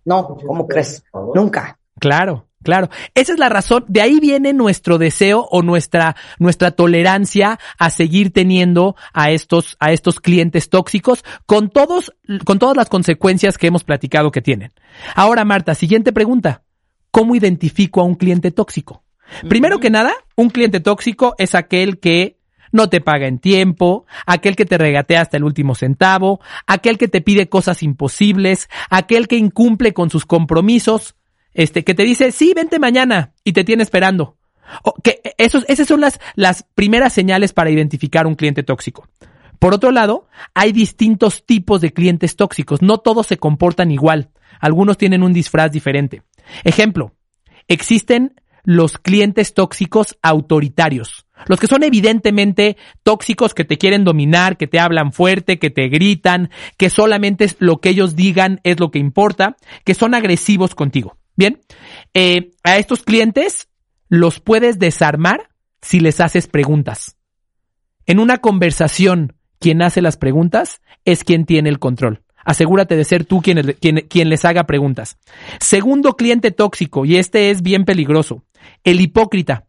No, 0.04 0.28
¿cómo 0.46 0.68
crees? 0.68 1.04
Nunca. 1.34 1.78
claro, 2.00 2.48
claro. 2.63 2.89
Esa 3.15 3.34
es 3.34 3.39
la 3.39 3.50
razón. 3.50 3.86
De 3.88 4.01
ahí 4.01 4.20
viene 4.20 4.53
nuestro 4.53 4.98
deseo 4.98 5.48
o 5.51 5.62
nuestra, 5.62 6.15
nuestra 6.39 6.72
tolerancia 6.72 7.60
a 7.77 7.89
seguir 7.89 8.32
teniendo 8.32 8.96
a 9.13 9.32
estos, 9.32 9.77
a 9.80 9.91
estos 9.91 10.20
clientes 10.20 10.70
tóxicos 10.70 11.24
con 11.46 11.70
todos, 11.70 12.13
con 12.46 12.60
todas 12.60 12.77
las 12.77 12.89
consecuencias 12.89 13.58
que 13.58 13.68
hemos 13.68 13.84
platicado 13.84 14.32
que 14.32 14.41
tienen. 14.41 14.72
Ahora, 15.15 15.46
Marta, 15.46 15.75
siguiente 15.75 16.13
pregunta. 16.13 16.63
¿Cómo 17.12 17.36
identifico 17.36 18.00
a 18.00 18.06
un 18.06 18.15
cliente 18.15 18.51
tóxico? 18.51 19.03
Primero 19.48 19.80
que 19.80 19.89
nada, 19.89 20.13
un 20.36 20.50
cliente 20.50 20.80
tóxico 20.80 21.36
es 21.38 21.56
aquel 21.56 22.00
que 22.00 22.41
no 22.72 22.89
te 22.89 23.01
paga 23.01 23.27
en 23.27 23.39
tiempo, 23.39 24.06
aquel 24.25 24.56
que 24.56 24.65
te 24.65 24.77
regatea 24.77 25.22
hasta 25.22 25.38
el 25.38 25.44
último 25.44 25.75
centavo, 25.75 26.39
aquel 26.68 26.98
que 26.98 27.08
te 27.08 27.22
pide 27.22 27.50
cosas 27.50 27.84
imposibles, 27.84 28.70
aquel 28.89 29.27
que 29.27 29.38
incumple 29.38 29.94
con 29.94 30.10
sus 30.10 30.25
compromisos, 30.25 31.15
este, 31.53 31.84
que 31.84 31.93
te 31.93 32.03
dice, 32.03 32.31
sí, 32.31 32.53
vente 32.55 32.79
mañana 32.79 33.34
y 33.43 33.53
te 33.53 33.63
tiene 33.63 33.84
esperando. 33.84 34.38
Que 35.03 35.22
esos, 35.38 35.65
esas 35.67 35.88
son 35.88 36.01
las, 36.01 36.20
las 36.36 36.63
primeras 36.75 37.13
señales 37.13 37.53
para 37.53 37.72
identificar 37.72 38.25
un 38.25 38.36
cliente 38.36 38.63
tóxico. 38.63 39.08
Por 39.60 39.74
otro 39.74 39.91
lado, 39.91 40.27
hay 40.53 40.72
distintos 40.72 41.46
tipos 41.46 41.81
de 41.81 41.93
clientes 41.93 42.36
tóxicos. 42.36 42.81
No 42.81 42.98
todos 42.98 43.27
se 43.27 43.38
comportan 43.38 43.91
igual. 43.91 44.31
Algunos 44.60 44.98
tienen 44.98 45.24
un 45.24 45.34
disfraz 45.34 45.72
diferente. 45.72 46.24
Ejemplo, 46.63 47.13
existen 47.67 48.34
los 48.63 48.98
clientes 48.98 49.53
tóxicos 49.53 50.17
autoritarios. 50.22 51.25
Los 51.48 51.60
que 51.60 51.67
son 51.67 51.84
evidentemente 51.84 52.77
tóxicos, 53.03 53.53
que 53.53 53.65
te 53.65 53.77
quieren 53.77 54.03
dominar, 54.03 54.58
que 54.58 54.67
te 54.67 54.79
hablan 54.79 55.12
fuerte, 55.12 55.60
que 55.60 55.70
te 55.70 55.89
gritan, 55.89 56.50
que 56.77 56.89
solamente 56.89 57.48
lo 57.60 57.81
que 57.81 57.89
ellos 57.89 58.15
digan 58.15 58.62
es 58.63 58.79
lo 58.79 58.91
que 58.91 59.00
importa, 59.00 59.58
que 59.84 59.93
son 59.93 60.13
agresivos 60.13 60.75
contigo. 60.75 61.17
Bien, 61.36 61.62
eh, 62.14 62.52
a 62.64 62.78
estos 62.78 63.04
clientes 63.04 63.70
los 64.10 64.40
puedes 64.40 64.80
desarmar 64.80 65.50
si 65.82 66.00
les 66.00 66.20
haces 66.20 66.48
preguntas. 66.48 67.16
En 68.06 68.20
una 68.20 68.40
conversación, 68.40 69.34
quien 69.60 69.82
hace 69.82 70.02
las 70.02 70.18
preguntas 70.18 70.82
es 71.06 71.24
quien 71.24 71.46
tiene 71.46 71.70
el 71.70 71.80
control. 71.80 72.24
Asegúrate 72.44 72.96
de 72.96 73.06
ser 73.06 73.26
tú 73.26 73.42
quien, 73.42 73.76
quien, 73.80 74.08
quien, 74.10 74.30
les 74.30 74.46
haga 74.46 74.66
preguntas. 74.66 75.18
Segundo 75.60 76.16
cliente 76.16 76.52
tóxico, 76.52 77.06
y 77.06 77.18
este 77.18 77.52
es 77.52 77.62
bien 77.62 77.86
peligroso, 77.86 78.44
el 78.84 79.00
hipócrita. 79.00 79.68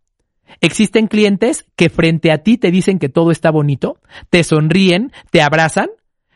Existen 0.61 1.07
clientes 1.07 1.67
que 1.77 1.91
frente 1.91 2.31
a 2.31 2.39
ti 2.39 2.59
te 2.59 2.71
dicen 2.71 2.99
que 2.99 3.09
todo 3.09 3.31
está 3.31 3.51
bonito, 3.51 3.99
te 4.31 4.45
sonríen, 4.45 5.13
te 5.31 5.43
abrazan, 5.43 5.89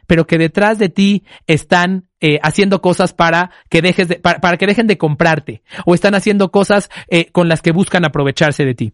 pero 0.07 0.27
que 0.27 0.39
detrás 0.39 0.79
de 0.79 0.89
ti 0.89 1.25
están 1.47 2.09
eh, 2.21 2.39
haciendo 2.43 2.81
cosas 2.81 3.13
para 3.13 3.51
que 3.69 3.83
dejes 3.83 4.09
de, 4.09 4.17
para, 4.17 4.41
para, 4.41 4.57
que 4.57 4.67
dejen 4.67 4.87
de 4.87 4.99
comprarte 4.99 5.63
o 5.85 5.95
están 5.95 6.15
haciendo 6.15 6.51
cosas 6.51 6.89
eh, 7.09 7.31
con 7.33 7.49
las 7.49 7.63
que 7.63 7.73
buscan 7.73 8.05
aprovecharse 8.05 8.65
de 8.65 8.75
ti. 8.75 8.93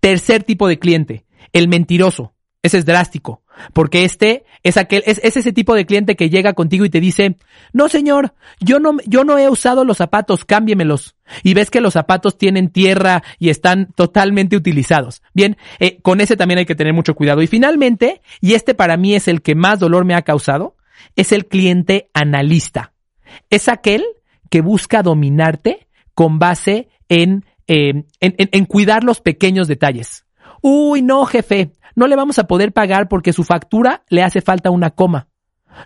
Tercer 0.00 0.42
tipo 0.42 0.68
de 0.68 0.78
cliente, 0.78 1.24
el 1.52 1.68
mentiroso. 1.68 2.34
Ese 2.62 2.78
es 2.78 2.84
drástico, 2.84 3.41
porque 3.72 4.04
este 4.04 4.44
es 4.62 4.76
aquel, 4.76 5.02
es, 5.06 5.20
es, 5.22 5.36
ese 5.36 5.52
tipo 5.52 5.74
de 5.74 5.86
cliente 5.86 6.16
que 6.16 6.30
llega 6.30 6.52
contigo 6.52 6.84
y 6.84 6.90
te 6.90 7.00
dice, 7.00 7.36
no 7.72 7.88
señor, 7.88 8.34
yo 8.60 8.78
no, 8.78 8.96
yo 9.06 9.24
no 9.24 9.38
he 9.38 9.48
usado 9.48 9.84
los 9.84 9.98
zapatos, 9.98 10.44
cámbiemelos. 10.44 11.16
Y 11.42 11.54
ves 11.54 11.70
que 11.70 11.80
los 11.80 11.94
zapatos 11.94 12.36
tienen 12.36 12.70
tierra 12.70 13.22
y 13.38 13.48
están 13.48 13.88
totalmente 13.94 14.56
utilizados. 14.56 15.22
Bien, 15.34 15.56
eh, 15.78 15.98
con 16.02 16.20
ese 16.20 16.36
también 16.36 16.58
hay 16.58 16.66
que 16.66 16.74
tener 16.74 16.92
mucho 16.92 17.14
cuidado. 17.14 17.42
Y 17.42 17.46
finalmente, 17.46 18.20
y 18.40 18.54
este 18.54 18.74
para 18.74 18.96
mí 18.96 19.14
es 19.14 19.28
el 19.28 19.42
que 19.42 19.54
más 19.54 19.78
dolor 19.78 20.04
me 20.04 20.14
ha 20.14 20.22
causado, 20.22 20.76
es 21.16 21.32
el 21.32 21.46
cliente 21.46 22.10
analista. 22.14 22.92
Es 23.50 23.68
aquel 23.68 24.04
que 24.50 24.60
busca 24.60 25.02
dominarte 25.02 25.86
con 26.14 26.38
base 26.38 26.88
en, 27.08 27.44
eh, 27.66 28.04
en, 28.20 28.34
en, 28.38 28.48
en 28.52 28.64
cuidar 28.66 29.04
los 29.04 29.20
pequeños 29.20 29.68
detalles. 29.68 30.26
Uy, 30.60 31.02
no, 31.02 31.24
jefe, 31.26 31.72
no 31.94 32.06
le 32.06 32.16
vamos 32.16 32.38
a 32.38 32.44
poder 32.44 32.72
pagar 32.72 33.08
porque 33.08 33.32
su 33.32 33.44
factura 33.44 34.02
le 34.08 34.22
hace 34.22 34.40
falta 34.40 34.70
una 34.70 34.90
coma. 34.90 35.28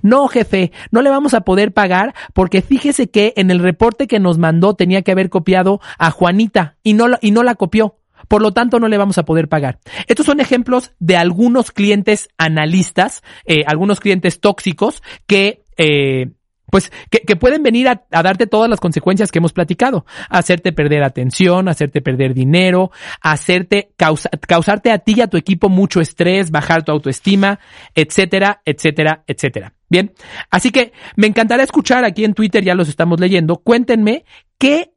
No, 0.02 0.28
jefe, 0.28 0.72
no 0.90 1.02
le 1.02 1.10
vamos 1.10 1.34
a 1.34 1.42
poder 1.42 1.72
pagar 1.72 2.14
porque 2.34 2.62
fíjese 2.62 3.08
que 3.08 3.32
en 3.36 3.50
el 3.50 3.60
reporte 3.60 4.06
que 4.06 4.18
nos 4.18 4.38
mandó 4.38 4.74
tenía 4.74 5.02
que 5.02 5.12
haber 5.12 5.30
copiado 5.30 5.80
a 5.98 6.10
Juanita 6.10 6.76
y 6.82 6.94
no, 6.94 7.06
y 7.20 7.30
no 7.30 7.42
la 7.42 7.54
copió. 7.54 7.98
Por 8.28 8.42
lo 8.42 8.52
tanto, 8.52 8.80
no 8.80 8.88
le 8.88 8.98
vamos 8.98 9.18
a 9.18 9.24
poder 9.24 9.48
pagar. 9.48 9.78
Estos 10.08 10.26
son 10.26 10.40
ejemplos 10.40 10.92
de 10.98 11.16
algunos 11.16 11.70
clientes 11.70 12.28
analistas, 12.38 13.22
eh, 13.44 13.62
algunos 13.66 14.00
clientes 14.00 14.40
tóxicos 14.40 15.02
que, 15.26 15.64
eh, 15.76 16.32
pues, 16.70 16.90
que, 17.10 17.20
que 17.20 17.36
pueden 17.36 17.62
venir 17.62 17.88
a, 17.88 18.04
a 18.10 18.22
darte 18.22 18.46
todas 18.46 18.68
las 18.68 18.80
consecuencias 18.80 19.30
que 19.30 19.38
hemos 19.38 19.52
platicado. 19.52 20.06
Hacerte 20.28 20.72
perder 20.72 21.02
atención, 21.02 21.68
hacerte 21.68 22.00
perder 22.02 22.34
dinero, 22.34 22.90
hacerte, 23.20 23.92
causa- 23.96 24.30
causarte 24.30 24.90
a 24.90 24.98
ti 24.98 25.14
y 25.16 25.20
a 25.20 25.28
tu 25.28 25.36
equipo 25.36 25.68
mucho 25.68 26.00
estrés, 26.00 26.50
bajar 26.50 26.84
tu 26.84 26.92
autoestima, 26.92 27.60
etcétera, 27.94 28.62
etcétera, 28.64 29.24
etcétera. 29.26 29.74
Bien. 29.88 30.12
Así 30.50 30.70
que 30.70 30.92
me 31.16 31.26
encantará 31.26 31.62
escuchar 31.62 32.04
aquí 32.04 32.24
en 32.24 32.34
Twitter, 32.34 32.64
ya 32.64 32.74
los 32.74 32.88
estamos 32.88 33.20
leyendo. 33.20 33.56
Cuéntenme 33.56 34.24
qué 34.58 34.92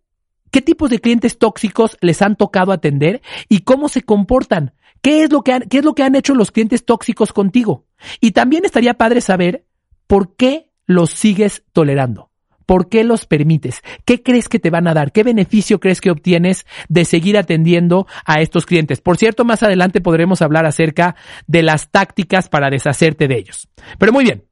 ¿Qué 0.51 0.63
tipos 0.63 0.89
de 0.89 0.97
clientes 0.97 1.37
tóxicos 1.37 1.95
les 2.01 2.23
han 2.23 2.35
tocado 2.35 2.71
atender 2.71 3.21
y 3.49 3.59
cómo 3.59 3.87
se 3.87 4.01
comportan? 4.01 4.73
¿Qué 5.03 5.21
es 5.21 5.31
lo 5.31 5.43
que 5.43 5.53
han, 5.53 5.61
qué 5.69 5.77
es 5.77 5.85
lo 5.85 5.93
que 5.93 6.01
han 6.01 6.15
hecho 6.15 6.33
los 6.33 6.51
clientes 6.51 6.85
tóxicos 6.85 7.33
contigo? 7.33 7.85
Y 8.19 8.31
también 8.31 8.65
estaría 8.65 8.95
padre 8.95 9.21
saber 9.21 9.65
por 10.07 10.35
qué 10.35 10.68
los 10.89 11.11
sigues 11.11 11.63
tolerando. 11.71 12.31
¿Por 12.65 12.89
qué 12.89 13.03
los 13.03 13.27
permites? 13.27 13.81
¿Qué 14.05 14.23
crees 14.23 14.49
que 14.49 14.57
te 14.57 14.71
van 14.71 14.87
a 14.87 14.95
dar? 14.95 15.11
¿Qué 15.11 15.21
beneficio 15.21 15.79
crees 15.79 16.01
que 16.01 16.09
obtienes 16.09 16.65
de 16.87 17.05
seguir 17.05 17.37
atendiendo 17.37 18.07
a 18.25 18.41
estos 18.41 18.65
clientes? 18.65 18.99
Por 18.99 19.17
cierto, 19.17 19.45
más 19.45 19.61
adelante 19.61 20.01
podremos 20.01 20.41
hablar 20.41 20.65
acerca 20.65 21.15
de 21.45 21.61
las 21.61 21.91
tácticas 21.91 22.49
para 22.49 22.71
deshacerte 22.71 23.27
de 23.27 23.37
ellos. 23.37 23.69
Pero 23.99 24.11
muy 24.11 24.23
bien. 24.23 24.45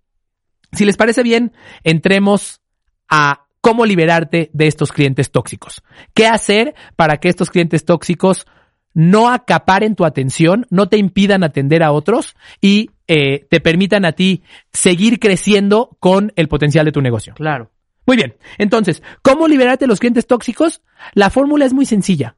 Si 0.74 0.86
les 0.86 0.96
parece 0.96 1.24
bien, 1.24 1.54
entremos 1.84 2.62
a 3.10 3.48
cómo 3.60 3.84
liberarte 3.84 4.52
de 4.54 4.68
estos 4.68 4.92
clientes 4.92 5.32
tóxicos. 5.32 5.82
¿Qué 6.14 6.28
hacer 6.28 6.76
para 6.96 7.18
que 7.18 7.30
estos 7.30 7.50
clientes 7.50 7.84
tóxicos 7.84 8.46
no 8.94 9.30
acaparen 9.30 9.96
tu 9.96 10.06
atención, 10.06 10.68
no 10.70 10.88
te 10.88 10.98
impidan 10.98 11.44
atender 11.44 11.82
a 11.82 11.92
otros 11.92 12.36
y 12.62 12.92
eh, 13.08 13.46
te 13.50 13.60
permitan 13.60 14.06
a 14.06 14.12
ti 14.12 14.44
seguir 14.72 15.20
creciendo 15.20 15.98
con 16.00 16.34
el 16.36 16.48
potencial 16.48 16.86
de 16.86 16.92
tu 16.92 17.02
negocio? 17.02 17.34
Claro. 17.36 17.72
Muy 18.06 18.16
bien. 18.16 18.38
Entonces, 18.58 19.04
¿cómo 19.22 19.48
liberarte 19.48 19.84
de 19.84 19.90
los 19.90 20.00
clientes 20.00 20.28
tóxicos? 20.28 20.82
La 21.14 21.30
fórmula 21.30 21.66
es 21.66 21.74
muy 21.74 21.86
sencilla. 21.86 22.38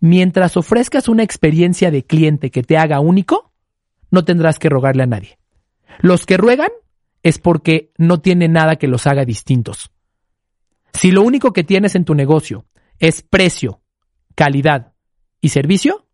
Mientras 0.00 0.56
ofrezcas 0.56 1.08
una 1.08 1.22
experiencia 1.22 1.90
de 1.90 2.04
cliente 2.04 2.50
que 2.50 2.62
te 2.62 2.76
haga 2.76 3.00
único, 3.00 3.52
no 4.10 4.24
tendrás 4.24 4.58
que 4.58 4.68
rogarle 4.68 5.04
a 5.04 5.06
nadie. 5.06 5.38
Los 6.00 6.26
que 6.26 6.36
ruegan 6.36 6.70
es 7.22 7.38
porque 7.38 7.92
no 7.98 8.20
tiene 8.20 8.48
nada 8.48 8.76
que 8.76 8.88
los 8.88 9.06
haga 9.06 9.24
distintos. 9.24 9.90
Si 10.92 11.10
lo 11.10 11.22
único 11.22 11.52
que 11.52 11.64
tienes 11.64 11.94
en 11.94 12.04
tu 12.04 12.14
negocio 12.14 12.66
es 12.98 13.22
precio, 13.22 13.80
calidad 14.34 14.92
y 15.40 15.50
servicio, 15.50 16.06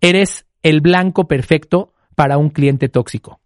eres 0.00 0.46
el 0.62 0.80
blanco 0.80 1.28
perfecto 1.28 1.89
para 2.20 2.36
un 2.36 2.50
cliente 2.50 2.90
tóxico. 2.90 3.40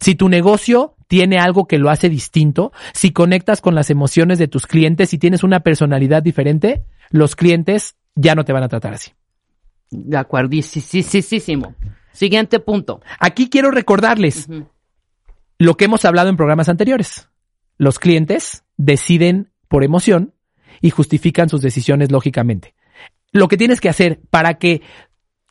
Si 0.00 0.16
tu 0.16 0.28
negocio 0.28 0.96
tiene 1.06 1.38
algo 1.38 1.68
que 1.68 1.78
lo 1.78 1.90
hace 1.90 2.08
distinto, 2.08 2.72
si 2.92 3.12
conectas 3.12 3.60
con 3.60 3.76
las 3.76 3.88
emociones 3.88 4.40
de 4.40 4.48
tus 4.48 4.66
clientes 4.66 5.14
y 5.14 5.18
tienes 5.18 5.44
una 5.44 5.60
personalidad 5.60 6.20
diferente, 6.20 6.82
los 7.10 7.36
clientes 7.36 7.94
ya 8.16 8.34
no 8.34 8.44
te 8.44 8.52
van 8.52 8.64
a 8.64 8.68
tratar 8.68 8.94
así. 8.94 9.12
De 9.92 10.16
acuerdísimo. 10.16 11.76
Siguiente 12.10 12.58
punto. 12.58 13.00
Aquí 13.20 13.48
quiero 13.48 13.70
recordarles 13.70 14.48
lo 15.58 15.76
que 15.76 15.84
hemos 15.84 16.04
hablado 16.04 16.30
en 16.30 16.36
programas 16.36 16.68
anteriores. 16.68 17.28
Los 17.78 18.00
clientes 18.00 18.64
deciden 18.76 19.52
por 19.68 19.84
emoción 19.84 20.34
y 20.80 20.90
justifican 20.90 21.48
sus 21.48 21.62
decisiones 21.62 22.10
lógicamente. 22.10 22.74
Lo 23.30 23.46
que 23.46 23.56
tienes 23.56 23.80
que 23.80 23.88
hacer 23.88 24.18
para 24.30 24.54
que 24.54 24.82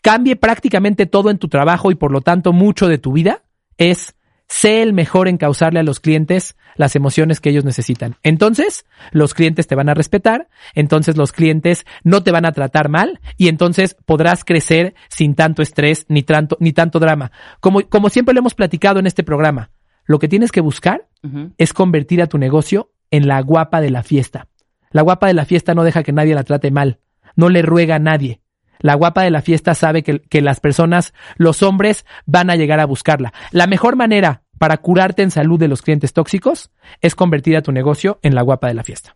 cambie 0.01 0.35
prácticamente 0.35 1.05
todo 1.05 1.29
en 1.29 1.37
tu 1.37 1.47
trabajo 1.47 1.91
y 1.91 1.95
por 1.95 2.11
lo 2.11 2.21
tanto 2.21 2.53
mucho 2.53 2.87
de 2.87 2.97
tu 2.97 3.13
vida 3.13 3.43
es 3.77 4.15
sé 4.49 4.81
el 4.81 4.93
mejor 4.93 5.27
en 5.27 5.37
causarle 5.37 5.79
a 5.79 5.83
los 5.83 5.99
clientes 5.99 6.57
las 6.75 6.95
emociones 6.95 7.39
que 7.39 7.49
ellos 7.51 7.65
necesitan. 7.65 8.15
Entonces, 8.23 8.85
los 9.11 9.33
clientes 9.33 9.67
te 9.67 9.75
van 9.75 9.89
a 9.89 9.93
respetar, 9.93 10.49
entonces 10.73 11.17
los 11.17 11.31
clientes 11.31 11.85
no 12.03 12.23
te 12.23 12.31
van 12.31 12.45
a 12.45 12.51
tratar 12.51 12.89
mal 12.89 13.19
y 13.37 13.47
entonces 13.47 13.95
podrás 14.05 14.43
crecer 14.43 14.95
sin 15.07 15.35
tanto 15.35 15.61
estrés 15.61 16.05
ni 16.09 16.23
tanto, 16.23 16.57
ni 16.59 16.73
tanto 16.73 16.99
drama. 16.99 17.31
Como, 17.59 17.87
como 17.87 18.09
siempre 18.09 18.33
lo 18.33 18.39
hemos 18.39 18.55
platicado 18.55 18.99
en 18.99 19.07
este 19.07 19.23
programa, 19.23 19.69
lo 20.05 20.17
que 20.17 20.27
tienes 20.27 20.51
que 20.51 20.61
buscar 20.61 21.07
es 21.57 21.73
convertir 21.73 22.21
a 22.21 22.27
tu 22.27 22.39
negocio 22.39 22.91
en 23.11 23.27
la 23.27 23.41
guapa 23.41 23.81
de 23.81 23.91
la 23.91 24.01
fiesta. 24.01 24.47
La 24.89 25.03
guapa 25.03 25.27
de 25.27 25.35
la 25.35 25.45
fiesta 25.45 25.75
no 25.75 25.83
deja 25.83 26.01
que 26.01 26.13
nadie 26.13 26.33
la 26.33 26.43
trate 26.43 26.71
mal, 26.71 26.99
no 27.35 27.49
le 27.49 27.61
ruega 27.61 27.95
a 27.95 27.99
nadie. 27.99 28.41
La 28.79 28.95
guapa 28.95 29.23
de 29.23 29.31
la 29.31 29.41
fiesta 29.41 29.75
sabe 29.75 30.03
que, 30.03 30.19
que 30.21 30.41
las 30.41 30.59
personas, 30.59 31.13
los 31.37 31.63
hombres, 31.63 32.05
van 32.25 32.49
a 32.49 32.55
llegar 32.55 32.79
a 32.79 32.85
buscarla. 32.85 33.33
La 33.51 33.67
mejor 33.67 33.95
manera 33.95 34.43
para 34.57 34.77
curarte 34.77 35.21
en 35.23 35.31
salud 35.31 35.59
de 35.59 35.67
los 35.67 35.81
clientes 35.81 36.13
tóxicos 36.13 36.71
es 37.01 37.15
convertir 37.15 37.55
a 37.57 37.61
tu 37.61 37.71
negocio 37.71 38.19
en 38.21 38.35
la 38.35 38.41
guapa 38.41 38.67
de 38.67 38.73
la 38.73 38.83
fiesta. 38.83 39.15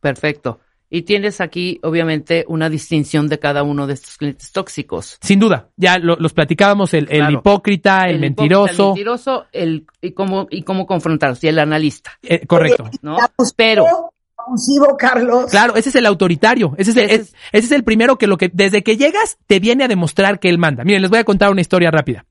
Perfecto. 0.00 0.60
Y 0.94 1.02
tienes 1.02 1.40
aquí, 1.40 1.80
obviamente, 1.82 2.44
una 2.48 2.68
distinción 2.68 3.26
de 3.28 3.38
cada 3.38 3.62
uno 3.62 3.86
de 3.86 3.94
estos 3.94 4.18
clientes 4.18 4.52
tóxicos. 4.52 5.16
Sin 5.22 5.38
duda, 5.40 5.70
ya 5.76 5.98
lo- 5.98 6.16
los 6.16 6.34
platicábamos, 6.34 6.92
el, 6.92 7.08
el 7.10 7.30
hipócrita, 7.30 8.10
el, 8.10 8.18
mentiroso. 8.20 8.82
El 8.82 8.88
mentiroso, 8.88 9.46
el, 9.52 9.86
y 10.02 10.10
cómo, 10.10 10.48
y 10.50 10.64
cómo 10.64 10.86
confrontarlos, 10.86 11.42
y 11.44 11.48
el 11.48 11.58
analista, 11.58 12.10
eh, 12.22 12.46
correcto. 12.46 12.90
¿no? 13.00 13.16
Pero, 13.56 14.12
abusivo, 14.46 14.96
Carlos. 14.98 15.50
Claro, 15.50 15.76
ese 15.76 15.88
es 15.90 15.94
el 15.96 16.06
autoritario. 16.06 16.74
Ese 16.78 16.90
es 16.92 16.96
el, 16.96 17.04
Ese 17.04 17.14
es- 17.22 17.34
ese 17.52 17.66
es 17.66 17.72
el 17.72 17.84
primero 17.84 18.16
que 18.18 18.26
lo 18.26 18.36
que, 18.38 18.50
desde 18.52 18.82
que 18.82 18.96
llegas, 18.96 19.38
te 19.46 19.60
viene 19.60 19.84
a 19.84 19.88
demostrar 19.88 20.38
que 20.40 20.48
él 20.48 20.58
manda. 20.58 20.84
Miren, 20.84 21.02
les 21.02 21.10
voy 21.10 21.18
a 21.20 21.24
contar 21.24 21.50
una 21.50 21.60
historia 21.60 21.90
rápida. 21.90 22.24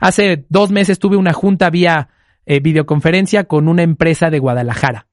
Hace 0.00 0.44
dos 0.48 0.70
meses 0.70 0.98
tuve 0.98 1.16
una 1.16 1.32
junta 1.32 1.68
vía 1.70 2.08
eh, 2.46 2.60
videoconferencia 2.60 3.44
con 3.44 3.68
una 3.68 3.82
empresa 3.82 4.30
de 4.30 4.38
Guadalajara. 4.38 5.06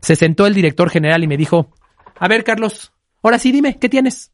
Se 0.00 0.16
sentó 0.16 0.46
el 0.46 0.54
director 0.54 0.88
general 0.90 1.22
y 1.22 1.26
me 1.28 1.36
dijo, 1.36 1.70
a 2.18 2.28
ver, 2.28 2.42
Carlos, 2.42 2.92
ahora 3.22 3.38
sí 3.38 3.52
dime, 3.52 3.78
¿qué 3.78 3.88
tienes? 3.88 4.30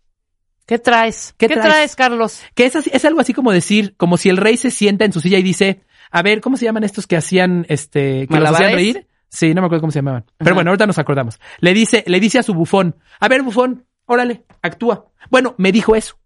¿qué 0.66 0.78
traes? 0.78 1.34
¿Qué 1.38 1.48
¿Qué, 1.48 1.54
traes? 1.54 1.68
traes? 1.68 1.96
Carlos? 1.96 2.42
Que 2.54 2.66
es, 2.66 2.76
así- 2.76 2.90
es 2.92 3.04
algo 3.06 3.20
así 3.20 3.32
como 3.34 3.52
decir, 3.52 3.94
como 3.96 4.16
si 4.18 4.28
el 4.28 4.36
rey 4.36 4.56
se 4.58 4.70
sienta 4.70 5.04
en 5.06 5.12
su 5.12 5.20
silla 5.20 5.38
y 5.38 5.42
dice, 5.42 5.80
a 6.10 6.22
ver, 6.22 6.40
¿cómo 6.42 6.56
se 6.56 6.66
llaman 6.66 6.84
estos 6.84 7.06
que 7.06 7.16
hacían, 7.16 7.66
este, 7.68 8.26
que 8.28 8.38
los 8.38 8.50
hacían 8.50 8.74
reír? 8.74 9.07
Sí, 9.28 9.54
no 9.54 9.60
me 9.60 9.66
acuerdo 9.66 9.82
cómo 9.82 9.90
se 9.92 9.98
llamaban. 9.98 10.24
Pero 10.38 10.50
Ajá. 10.50 10.54
bueno, 10.54 10.70
ahorita 10.70 10.86
nos 10.86 10.98
acordamos. 10.98 11.38
Le 11.60 11.74
dice, 11.74 12.04
le 12.06 12.20
dice 12.20 12.38
a 12.38 12.42
su 12.42 12.54
bufón, 12.54 12.96
a 13.20 13.28
ver, 13.28 13.42
bufón, 13.42 13.86
órale, 14.06 14.44
actúa. 14.62 15.06
Bueno, 15.30 15.54
me 15.58 15.72
dijo 15.72 15.94
eso. 15.94 16.18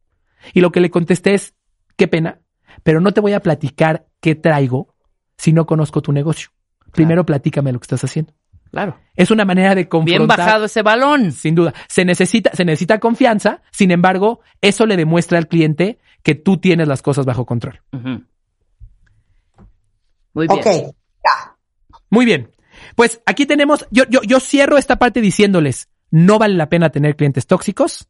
Y 0.55 0.61
lo 0.61 0.71
que 0.73 0.81
le 0.81 0.91
contesté 0.91 1.35
es, 1.35 1.55
qué 1.97 2.09
pena, 2.09 2.41
pero 2.83 3.01
no 3.01 3.13
te 3.13 3.21
voy 3.21 3.33
a 3.33 3.41
platicar 3.41 4.07
qué 4.21 4.35
traigo 4.35 4.95
si 5.37 5.53
no 5.53 5.67
conozco 5.67 6.03
tu 6.03 6.13
negocio. 6.13 6.51
Primero 6.93 7.25
platícame 7.27 7.73
lo 7.73 7.81
que 7.81 7.85
estás 7.85 8.05
haciendo. 8.05 8.35
Claro. 8.71 8.99
Es 9.17 9.31
una 9.31 9.45
manera 9.45 9.75
de 9.75 9.89
confrontar. 9.89 10.19
Bien 10.19 10.27
bajado 10.27 10.65
ese 10.65 10.83
balón. 10.83 11.33
Sin 11.33 11.55
duda. 11.55 11.75
Se 11.89 12.05
necesita, 12.05 12.53
se 12.55 12.65
necesita 12.65 12.99
confianza. 13.01 13.63
Sin 13.71 13.91
embargo, 13.91 14.41
eso 14.63 14.87
le 14.87 14.97
demuestra 14.97 15.37
al 15.37 15.47
cliente 15.47 15.99
que 16.23 16.35
tú 16.35 16.57
tienes 16.57 16.89
las 16.89 17.03
cosas 17.03 17.27
bajo 17.27 17.45
control. 17.45 17.83
Muy 20.33 20.47
bien. 20.47 20.59
Ok, 20.59 20.65
ya. 20.65 21.57
Muy 22.09 22.25
bien. 22.25 22.51
Pues 22.97 23.21
aquí 23.27 23.47
tenemos, 23.47 23.87
yo, 23.91 24.05
yo, 24.09 24.23
yo 24.23 24.41
cierro 24.41 24.79
esta 24.79 24.97
parte 24.97 25.21
diciéndoles, 25.21 25.89
no 26.11 26.39
vale 26.39 26.55
la 26.55 26.69
pena 26.69 26.91
tener 26.91 27.17
clientes 27.17 27.47
tóxicos. 27.47 28.09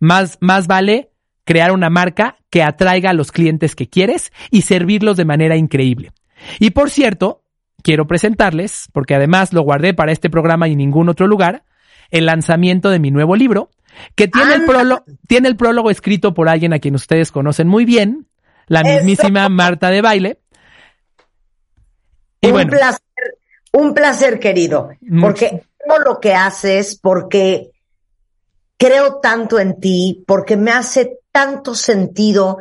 Más, 0.00 0.38
más 0.40 0.66
vale 0.66 1.10
crear 1.44 1.72
una 1.72 1.90
marca 1.90 2.36
que 2.50 2.62
atraiga 2.62 3.10
a 3.10 3.14
los 3.14 3.32
clientes 3.32 3.76
que 3.76 3.88
quieres 3.88 4.32
y 4.50 4.62
servirlos 4.62 5.16
de 5.16 5.24
manera 5.24 5.56
increíble. 5.56 6.12
Y 6.58 6.70
por 6.70 6.90
cierto, 6.90 7.42
quiero 7.82 8.06
presentarles, 8.06 8.88
porque 8.92 9.14
además 9.14 9.52
lo 9.52 9.62
guardé 9.62 9.94
para 9.94 10.12
este 10.12 10.30
programa 10.30 10.68
y 10.68 10.76
ningún 10.76 11.08
otro 11.08 11.26
lugar, 11.26 11.64
el 12.10 12.26
lanzamiento 12.26 12.90
de 12.90 12.98
mi 12.98 13.10
nuevo 13.10 13.36
libro, 13.36 13.70
que 14.14 14.26
tiene 14.26 14.54
el, 14.54 14.62
Anda. 14.62 14.72
prólogo, 14.72 15.04
tiene 15.28 15.48
el 15.48 15.56
prólogo 15.56 15.90
escrito 15.90 16.34
por 16.34 16.48
alguien 16.48 16.72
a 16.72 16.78
quien 16.78 16.94
ustedes 16.94 17.30
conocen 17.30 17.68
muy 17.68 17.84
bien, 17.84 18.26
la 18.66 18.80
Eso. 18.80 18.94
mismísima 18.94 19.48
Marta 19.48 19.90
de 19.90 20.02
Baile. 20.02 20.38
Y 22.40 22.48
un 22.48 22.52
bueno, 22.52 22.70
placer, 22.70 23.00
un 23.74 23.92
placer, 23.92 24.38
querido. 24.38 24.90
Porque 25.20 25.64
amo 25.84 25.98
lo 25.98 26.20
que 26.20 26.34
haces, 26.34 26.98
porque 27.00 27.72
creo 28.78 29.16
tanto 29.20 29.58
en 29.58 29.80
ti, 29.80 30.24
porque 30.26 30.56
me 30.56 30.70
hace 30.70 31.18
tanto 31.32 31.74
sentido 31.74 32.58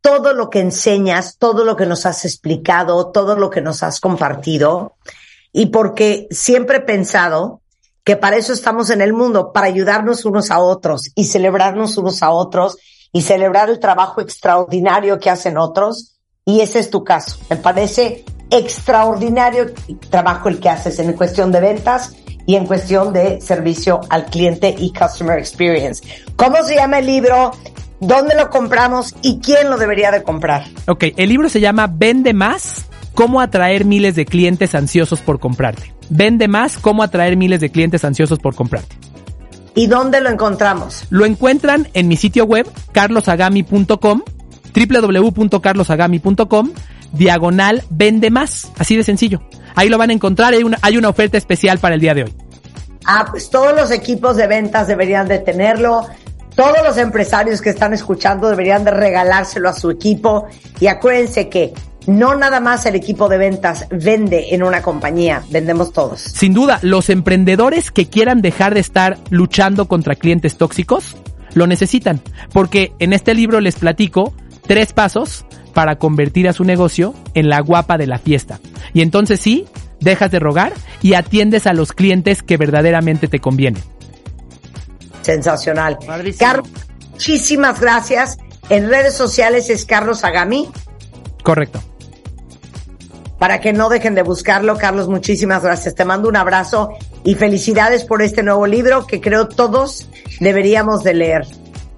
todo 0.00 0.32
lo 0.32 0.50
que 0.50 0.60
enseñas, 0.60 1.36
todo 1.38 1.64
lo 1.64 1.76
que 1.76 1.86
nos 1.86 2.06
has 2.06 2.24
explicado, 2.24 3.10
todo 3.10 3.36
lo 3.36 3.50
que 3.50 3.60
nos 3.60 3.82
has 3.82 4.00
compartido, 4.00 4.96
y 5.52 5.66
porque 5.66 6.28
siempre 6.30 6.78
he 6.78 6.82
pensado 6.82 7.62
que 8.04 8.16
para 8.16 8.36
eso 8.36 8.52
estamos 8.52 8.90
en 8.90 9.00
el 9.00 9.12
mundo, 9.12 9.52
para 9.52 9.66
ayudarnos 9.66 10.24
unos 10.24 10.50
a 10.50 10.60
otros 10.60 11.10
y 11.14 11.26
celebrarnos 11.26 11.96
unos 11.98 12.22
a 12.22 12.30
otros 12.30 12.78
y 13.12 13.22
celebrar 13.22 13.70
el 13.70 13.80
trabajo 13.80 14.20
extraordinario 14.20 15.18
que 15.18 15.30
hacen 15.30 15.58
otros. 15.58 16.16
Y 16.44 16.60
ese 16.60 16.78
es 16.78 16.88
tu 16.90 17.04
caso. 17.04 17.38
Me 17.50 17.56
parece 17.56 18.24
extraordinario 18.50 19.66
trabajo 20.10 20.48
el 20.48 20.60
que 20.60 20.68
haces 20.68 20.98
en 20.98 21.12
cuestión 21.12 21.52
de 21.52 21.60
ventas 21.60 22.16
y 22.46 22.56
en 22.56 22.66
cuestión 22.66 23.12
de 23.12 23.40
servicio 23.40 24.00
al 24.08 24.26
cliente 24.26 24.74
y 24.78 24.92
customer 24.92 25.38
experience. 25.38 26.02
¿Cómo 26.36 26.62
se 26.62 26.76
llama 26.76 27.00
el 27.00 27.06
libro? 27.06 27.52
¿Dónde 28.00 28.34
lo 28.36 28.48
compramos 28.48 29.14
y 29.22 29.38
quién 29.40 29.68
lo 29.68 29.76
debería 29.76 30.10
de 30.10 30.22
comprar? 30.22 30.64
Ok, 30.86 31.04
el 31.16 31.28
libro 31.28 31.48
se 31.48 31.60
llama 31.60 31.88
Vende 31.92 32.32
más, 32.32 32.86
cómo 33.14 33.40
atraer 33.40 33.84
miles 33.84 34.14
de 34.14 34.24
clientes 34.24 34.74
ansiosos 34.74 35.20
por 35.20 35.40
comprarte. 35.40 35.94
Vende 36.08 36.48
más, 36.48 36.78
cómo 36.78 37.02
atraer 37.02 37.36
miles 37.36 37.60
de 37.60 37.70
clientes 37.70 38.04
ansiosos 38.04 38.38
por 38.38 38.54
comprarte. 38.54 38.96
¿Y 39.74 39.86
dónde 39.86 40.20
lo 40.20 40.30
encontramos? 40.30 41.04
Lo 41.10 41.24
encuentran 41.24 41.88
en 41.92 42.08
mi 42.08 42.16
sitio 42.16 42.44
web, 42.44 42.66
carlosagami.com, 42.92 44.22
www.carlosagami.com, 44.74 46.70
diagonal 47.12 47.82
vende 47.90 48.30
más, 48.30 48.70
así 48.78 48.96
de 48.96 49.02
sencillo. 49.02 49.42
Ahí 49.74 49.88
lo 49.88 49.98
van 49.98 50.10
a 50.10 50.12
encontrar, 50.12 50.54
hay 50.54 50.62
una, 50.62 50.78
hay 50.82 50.96
una 50.96 51.08
oferta 51.08 51.38
especial 51.38 51.78
para 51.78 51.94
el 51.94 52.00
día 52.00 52.14
de 52.14 52.24
hoy. 52.24 52.34
Ah, 53.06 53.26
pues 53.30 53.48
todos 53.48 53.74
los 53.74 53.90
equipos 53.90 54.36
de 54.36 54.46
ventas 54.46 54.86
deberían 54.86 55.28
de 55.28 55.38
tenerlo. 55.38 56.06
Todos 56.54 56.78
los 56.84 56.98
empresarios 56.98 57.62
que 57.62 57.70
están 57.70 57.94
escuchando 57.94 58.48
deberían 58.48 58.84
de 58.84 58.90
regalárselo 58.90 59.68
a 59.68 59.72
su 59.72 59.90
equipo. 59.90 60.46
Y 60.80 60.88
acuérdense 60.88 61.48
que 61.48 61.72
no 62.06 62.34
nada 62.34 62.58
más 62.60 62.84
el 62.86 62.96
equipo 62.96 63.28
de 63.28 63.38
ventas 63.38 63.86
vende 63.90 64.54
en 64.54 64.62
una 64.62 64.82
compañía, 64.82 65.42
vendemos 65.50 65.92
todos. 65.92 66.20
Sin 66.20 66.54
duda, 66.54 66.80
los 66.82 67.10
emprendedores 67.10 67.90
que 67.90 68.08
quieran 68.08 68.42
dejar 68.42 68.74
de 68.74 68.80
estar 68.80 69.18
luchando 69.30 69.86
contra 69.86 70.16
clientes 70.16 70.56
tóxicos, 70.56 71.16
lo 71.54 71.66
necesitan. 71.66 72.20
Porque 72.52 72.92
en 72.98 73.12
este 73.12 73.34
libro 73.34 73.60
les 73.60 73.76
platico 73.76 74.34
tres 74.66 74.92
pasos 74.92 75.44
para 75.78 75.94
convertir 75.94 76.48
a 76.48 76.52
su 76.52 76.64
negocio 76.64 77.14
en 77.34 77.48
la 77.48 77.60
guapa 77.60 77.98
de 77.98 78.08
la 78.08 78.18
fiesta. 78.18 78.58
Y 78.94 79.00
entonces 79.00 79.38
sí, 79.38 79.64
dejas 80.00 80.28
de 80.32 80.40
rogar 80.40 80.72
y 81.02 81.14
atiendes 81.14 81.68
a 81.68 81.72
los 81.72 81.92
clientes 81.92 82.42
que 82.42 82.56
verdaderamente 82.56 83.28
te 83.28 83.38
convienen. 83.38 83.80
Sensacional. 85.22 85.96
Carlos, 86.36 86.68
muchísimas 87.12 87.80
gracias. 87.80 88.38
En 88.68 88.88
redes 88.88 89.14
sociales 89.14 89.70
es 89.70 89.84
Carlos 89.84 90.24
Agami. 90.24 90.68
Correcto. 91.44 91.80
Para 93.38 93.60
que 93.60 93.72
no 93.72 93.88
dejen 93.88 94.16
de 94.16 94.22
buscarlo, 94.22 94.76
Carlos, 94.78 95.08
muchísimas 95.08 95.62
gracias. 95.62 95.94
Te 95.94 96.04
mando 96.04 96.28
un 96.28 96.34
abrazo 96.34 96.90
y 97.22 97.36
felicidades 97.36 98.04
por 98.04 98.20
este 98.20 98.42
nuevo 98.42 98.66
libro 98.66 99.06
que 99.06 99.20
creo 99.20 99.46
todos 99.46 100.08
deberíamos 100.40 101.04
de 101.04 101.14
leer. 101.14 101.46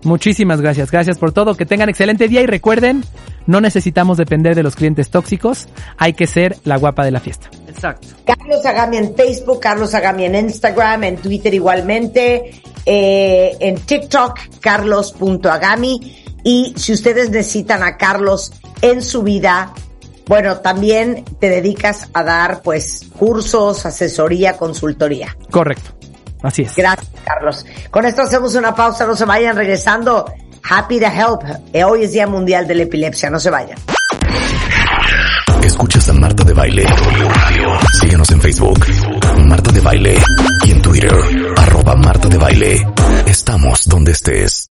Muchísimas 0.02 0.60
gracias. 0.60 0.90
Gracias 0.90 1.16
por 1.16 1.32
todo. 1.32 1.54
Que 1.54 1.64
tengan 1.64 1.88
excelente 1.88 2.28
día 2.28 2.42
y 2.42 2.46
recuerden, 2.46 3.04
no 3.50 3.60
necesitamos 3.60 4.16
depender 4.16 4.54
de 4.54 4.62
los 4.62 4.76
clientes 4.76 5.10
tóxicos. 5.10 5.66
Hay 5.98 6.12
que 6.12 6.28
ser 6.28 6.56
la 6.64 6.76
guapa 6.76 7.04
de 7.04 7.10
la 7.10 7.18
fiesta. 7.18 7.50
Exacto. 7.68 8.06
Carlos 8.24 8.64
Agami 8.64 8.96
en 8.96 9.16
Facebook, 9.16 9.58
Carlos 9.60 9.92
Agami 9.92 10.24
en 10.24 10.36
Instagram, 10.36 11.02
en 11.02 11.16
Twitter 11.16 11.52
igualmente, 11.52 12.62
eh, 12.86 13.56
en 13.58 13.74
TikTok, 13.80 14.38
carlos.agami. 14.60 16.24
Y 16.44 16.74
si 16.76 16.92
ustedes 16.92 17.30
necesitan 17.30 17.82
a 17.82 17.96
Carlos 17.96 18.52
en 18.82 19.02
su 19.02 19.24
vida, 19.24 19.74
bueno, 20.26 20.58
también 20.58 21.24
te 21.40 21.48
dedicas 21.48 22.08
a 22.14 22.22
dar 22.22 22.62
pues 22.62 23.08
cursos, 23.18 23.84
asesoría, 23.84 24.56
consultoría. 24.56 25.36
Correcto. 25.50 25.90
Así 26.40 26.62
es. 26.62 26.76
Gracias, 26.76 27.10
Carlos. 27.24 27.66
Con 27.90 28.06
esto 28.06 28.22
hacemos 28.22 28.54
una 28.54 28.76
pausa, 28.76 29.06
no 29.06 29.16
se 29.16 29.24
vayan 29.24 29.56
regresando. 29.56 30.24
Happy 30.62 31.00
to 31.00 31.06
help. 31.06 31.42
Hoy 31.84 32.04
es 32.04 32.12
Día 32.12 32.26
Mundial 32.26 32.66
de 32.66 32.74
la 32.74 32.82
Epilepsia, 32.82 33.30
no 33.30 33.38
se 33.38 33.50
vayan. 33.50 33.78
Escuchas 35.62 36.08
a 36.08 36.12
Marta 36.14 36.42
de 36.44 36.52
Baile. 36.52 36.86
Síguenos 38.00 38.30
en 38.30 38.40
Facebook, 38.40 38.86
Marta 39.46 39.70
de 39.72 39.80
Baile. 39.80 40.18
Y 40.66 40.70
en 40.70 40.82
Twitter, 40.82 41.12
arroba 41.56 41.94
Marta 41.96 42.28
de 42.28 42.38
Baile. 42.38 42.86
Estamos 43.26 43.86
donde 43.86 44.12
estés. 44.12 44.68